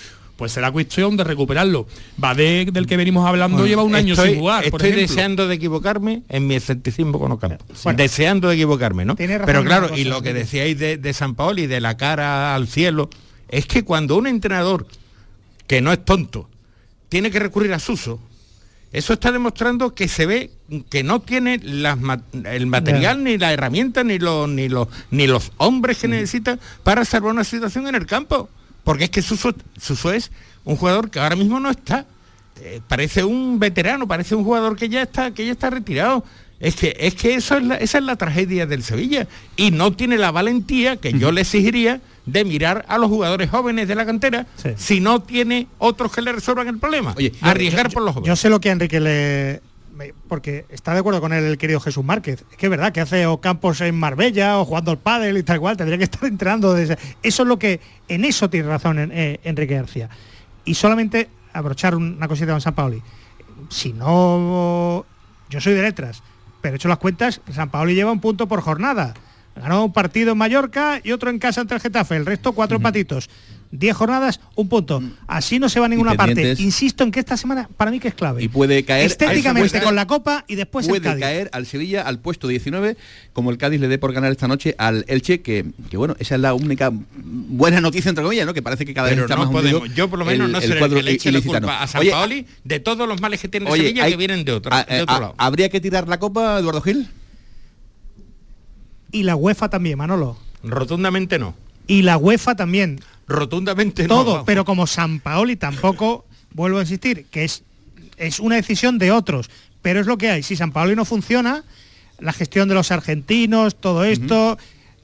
[0.43, 1.87] pues será cuestión de recuperarlo.
[2.17, 4.65] Badé, del que venimos hablando, bueno, lleva un año estoy, sin jugar.
[4.65, 7.65] Estoy deseando de equivocarme en mi escepticismo con Ocampo.
[7.85, 9.15] Bueno, deseando de equivocarme, ¿no?
[9.15, 13.09] Pero claro, y lo que decíais de, de San Paoli, de la cara al cielo,
[13.51, 14.89] es que cuando un entrenador,
[15.69, 16.51] que no es tonto,
[17.09, 18.19] tiene que recurrir a Suso,
[18.91, 20.51] eso está demostrando que se ve
[20.91, 21.97] que no tiene las,
[22.47, 23.25] el material, yeah.
[23.25, 26.11] ni la herramienta, ni los, ni los, ni los hombres que mm.
[26.11, 28.51] necesita para salvar una situación en el campo.
[28.85, 30.31] Porque es que Suso, Suso es
[30.65, 32.07] un jugador que ahora mismo no está.
[32.61, 36.25] Eh, parece un veterano, parece un jugador que ya está, que ya está retirado.
[36.61, 39.27] Es que, es que eso es la, esa es la tragedia del Sevilla.
[39.57, 43.89] Y no tiene la valentía que yo le exigiría de mirar a los jugadores jóvenes
[43.89, 44.71] de la cantera sí.
[44.77, 47.15] si no tiene otros que le resuelvan el problema.
[47.17, 48.29] Oye, arriesgar yo, por los jóvenes.
[48.29, 49.61] Yo sé lo que Enrique le,
[50.29, 52.45] porque está de acuerdo con él el querido Jesús Márquez.
[52.51, 55.43] Es que es verdad que hace o campos en Marbella o jugando al pádel y
[55.43, 56.99] tal cual, tendría que estar entrenando desde...
[57.23, 60.09] Eso es lo que, en eso tiene razón en, eh, Enrique García.
[60.65, 63.03] Y solamente abrochar una cosita con San Paoli.
[63.69, 65.05] Si no,
[65.51, 66.23] yo soy de letras,
[66.61, 69.15] pero he hecho las cuentas, San Paoli lleva un punto por jornada.
[69.55, 72.79] Ganó un partido en Mallorca y otro en casa ante el Getafe, el resto cuatro
[72.79, 72.85] uh -huh.
[72.85, 73.29] patitos.
[73.73, 75.03] 10 jornadas, un punto.
[75.27, 76.55] Así no se va a ninguna parte.
[76.59, 78.43] Insisto en que esta semana para mí que es clave.
[78.43, 81.21] Y puede caer estéticamente con la Copa y después puede el Cádiz.
[81.21, 82.99] caer al Sevilla al puesto 19,
[83.33, 86.35] como el Cádiz le dé por ganar esta noche al Elche, que, que bueno, esa
[86.35, 88.53] es la única buena noticia entre comillas, ¿no?
[88.53, 89.95] Que parece que cada Pero vez está no más podemos.
[89.95, 92.03] Yo por lo menos el, no sé el que le eche la culpa a San
[92.03, 94.75] oye, Paoli de todos los males que tiene oye, Sevilla hay, que vienen de otro,
[94.75, 95.35] a, de otro lado.
[95.39, 97.09] ¿Habría que tirar la Copa, Eduardo Gil?
[99.13, 100.37] Y la UEFA también, Manolo.
[100.63, 101.55] Rotundamente no.
[101.87, 103.01] Y la UEFA también.
[103.33, 104.45] Rotundamente Todo, no.
[104.45, 106.25] pero como San Paoli tampoco,
[106.55, 107.63] vuelvo a insistir, que es,
[108.17, 109.51] es una decisión de otros.
[109.83, 110.43] Pero es lo que hay.
[110.43, 111.65] Si San Paoli no funciona,
[112.21, 114.53] la gestión de los argentinos, todo esto...
[114.53, 114.59] Uh -huh.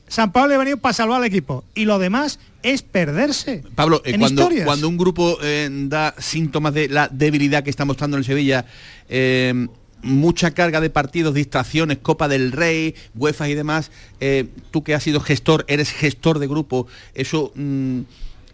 [0.09, 3.62] San Pablo ha venido para salvar al equipo y lo demás es perderse.
[3.74, 8.16] Pablo, eh, cuando, cuando, un grupo eh, da síntomas de la debilidad que está mostrando
[8.16, 8.64] en Sevilla,
[9.09, 9.68] eh,
[10.03, 13.90] mucha carga de partidos, distracciones, Copa del Rey, UEFA y demás,
[14.20, 18.01] eh, tú que has sido gestor, eres gestor de grupo, ¿eso mm,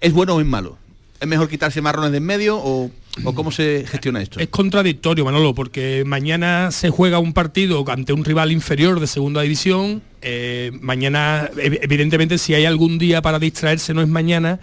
[0.00, 0.78] es bueno o es malo?
[1.20, 2.90] ¿Es mejor quitarse marrones de en medio o,
[3.24, 4.40] o, cómo se gestiona esto?
[4.40, 9.40] Es contradictorio, Manolo, porque mañana se juega un partido ante un rival inferior de segunda
[9.42, 10.02] división.
[10.22, 14.60] Eh, mañana, evidentemente, si hay algún día para distraerse, no es mañana,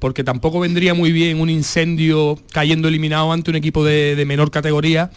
[0.00, 4.50] porque tampoco vendría muy bien un incendio cayendo eliminado ante un equipo de, de menor
[4.50, 5.10] categoría.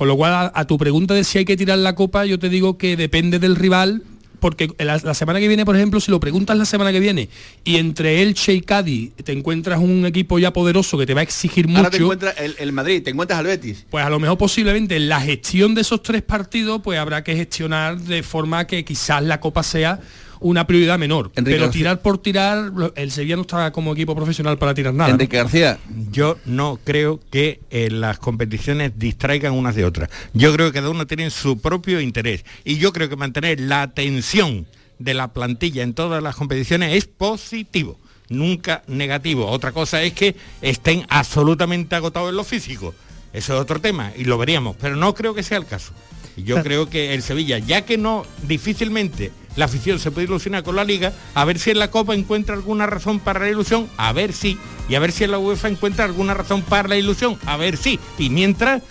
[0.00, 2.38] Con lo cual, a, a, tu pregunta de si hay que tirar la copa, yo
[2.38, 4.02] te digo que depende del rival,
[4.38, 7.28] porque la, la semana que viene, por ejemplo, si lo preguntas la semana que viene
[7.64, 11.24] y entre Elche y Cádiz te encuentras un equipo ya poderoso que te va a
[11.24, 11.80] exigir mucho.
[11.80, 13.84] Ahora te encuentras el, el Madrid, te encuentras al Betis.
[13.90, 18.00] Pues a lo mejor posiblemente la gestión de esos tres partidos pues habrá que gestionar
[18.00, 20.00] de forma que quizás la Copa sea
[20.40, 21.30] una prioridad menor.
[21.36, 21.78] Enrique pero García.
[21.78, 25.08] tirar por tirar, el Sevilla no está como equipo profesional para tirar nada.
[25.08, 25.14] ¿no?
[25.14, 25.78] Enrique García.
[26.10, 30.10] Yo no creo que eh, las competiciones distraigan unas de otras.
[30.32, 32.44] Yo creo que cada uno tiene su propio interés.
[32.64, 34.66] Y yo creo que mantener la atención
[34.98, 39.46] de la plantilla en todas las competiciones es positivo, nunca negativo.
[39.46, 42.94] Otra cosa es que estén absolutamente agotados en lo físico.
[43.32, 45.92] Eso es otro tema y lo veríamos, pero no creo que sea el caso.
[46.36, 50.76] Yo creo que el Sevilla, ya que no difícilmente la afición se puede ilusionar con
[50.76, 54.12] la liga, a ver si en la Copa encuentra alguna razón para la ilusión, a
[54.12, 57.38] ver si, y a ver si en la UEFA encuentra alguna razón para la ilusión,
[57.46, 57.98] a ver si.
[58.18, 58.82] Y mientras,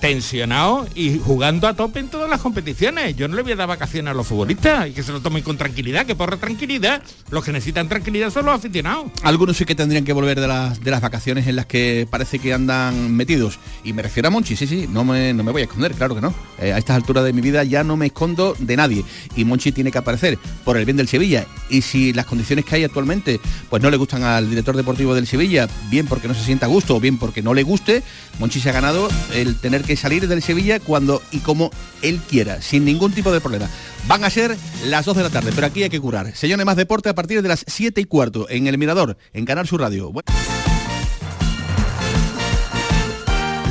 [0.00, 3.16] tensionado y jugando a tope en todas las competiciones.
[3.16, 5.42] Yo no le voy a dar vacaciones a los futbolistas y que se lo tomen
[5.42, 7.02] con tranquilidad, que por tranquilidad.
[7.30, 9.10] Los que necesitan tranquilidad son los aficionados.
[9.22, 12.38] Algunos sí que tendrían que volver de las, de las vacaciones en las que parece
[12.38, 13.58] que andan metidos.
[13.84, 16.14] Y me refiero a Monchi, sí, sí, no me, no me voy a esconder, claro
[16.14, 16.34] que no.
[16.58, 19.04] Eh, a estas alturas de mi vida ya no me escondo de nadie.
[19.36, 21.46] Y Monchi tiene que aparecer por el bien del Sevilla.
[21.68, 25.26] Y si las condiciones que hay actualmente pues no le gustan al director deportivo del
[25.26, 28.02] Sevilla, bien porque no se sienta a gusto o bien porque no le guste,
[28.38, 31.70] Monchi se ha ganado el tener que salir del Sevilla cuando y como
[32.02, 33.70] él quiera, sin ningún tipo de problema.
[34.06, 36.36] Van a ser las 2 de la tarde, pero aquí hay que curar.
[36.36, 39.66] Señores, más deporte a partir de las 7 y cuarto en El Mirador, en Canal
[39.66, 40.12] Sur Radio.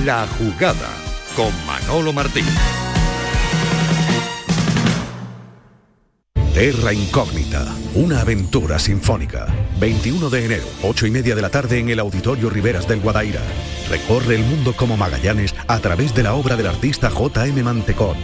[0.04, 0.90] La jugada
[1.36, 2.46] con Manolo Martín.
[6.58, 9.46] Terra Incógnita, una aventura sinfónica.
[9.80, 13.44] 21 de enero, 8 y media de la tarde en el Auditorio Riveras del Guadaira.
[13.92, 17.62] Recorre el mundo como Magallanes a través de la obra del artista J.M.
[17.62, 18.18] Mantecón.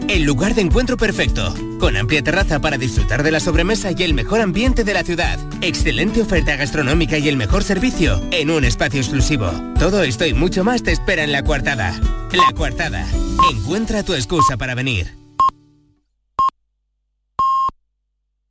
[0.11, 4.13] el lugar de encuentro perfecto, con amplia terraza para disfrutar de la sobremesa y el
[4.13, 8.99] mejor ambiente de la ciudad, excelente oferta gastronómica y el mejor servicio en un espacio
[8.99, 9.49] exclusivo.
[9.79, 11.97] Todo esto y mucho más te espera en La Coartada.
[12.33, 13.07] La Coartada,
[13.53, 15.20] encuentra tu excusa para venir.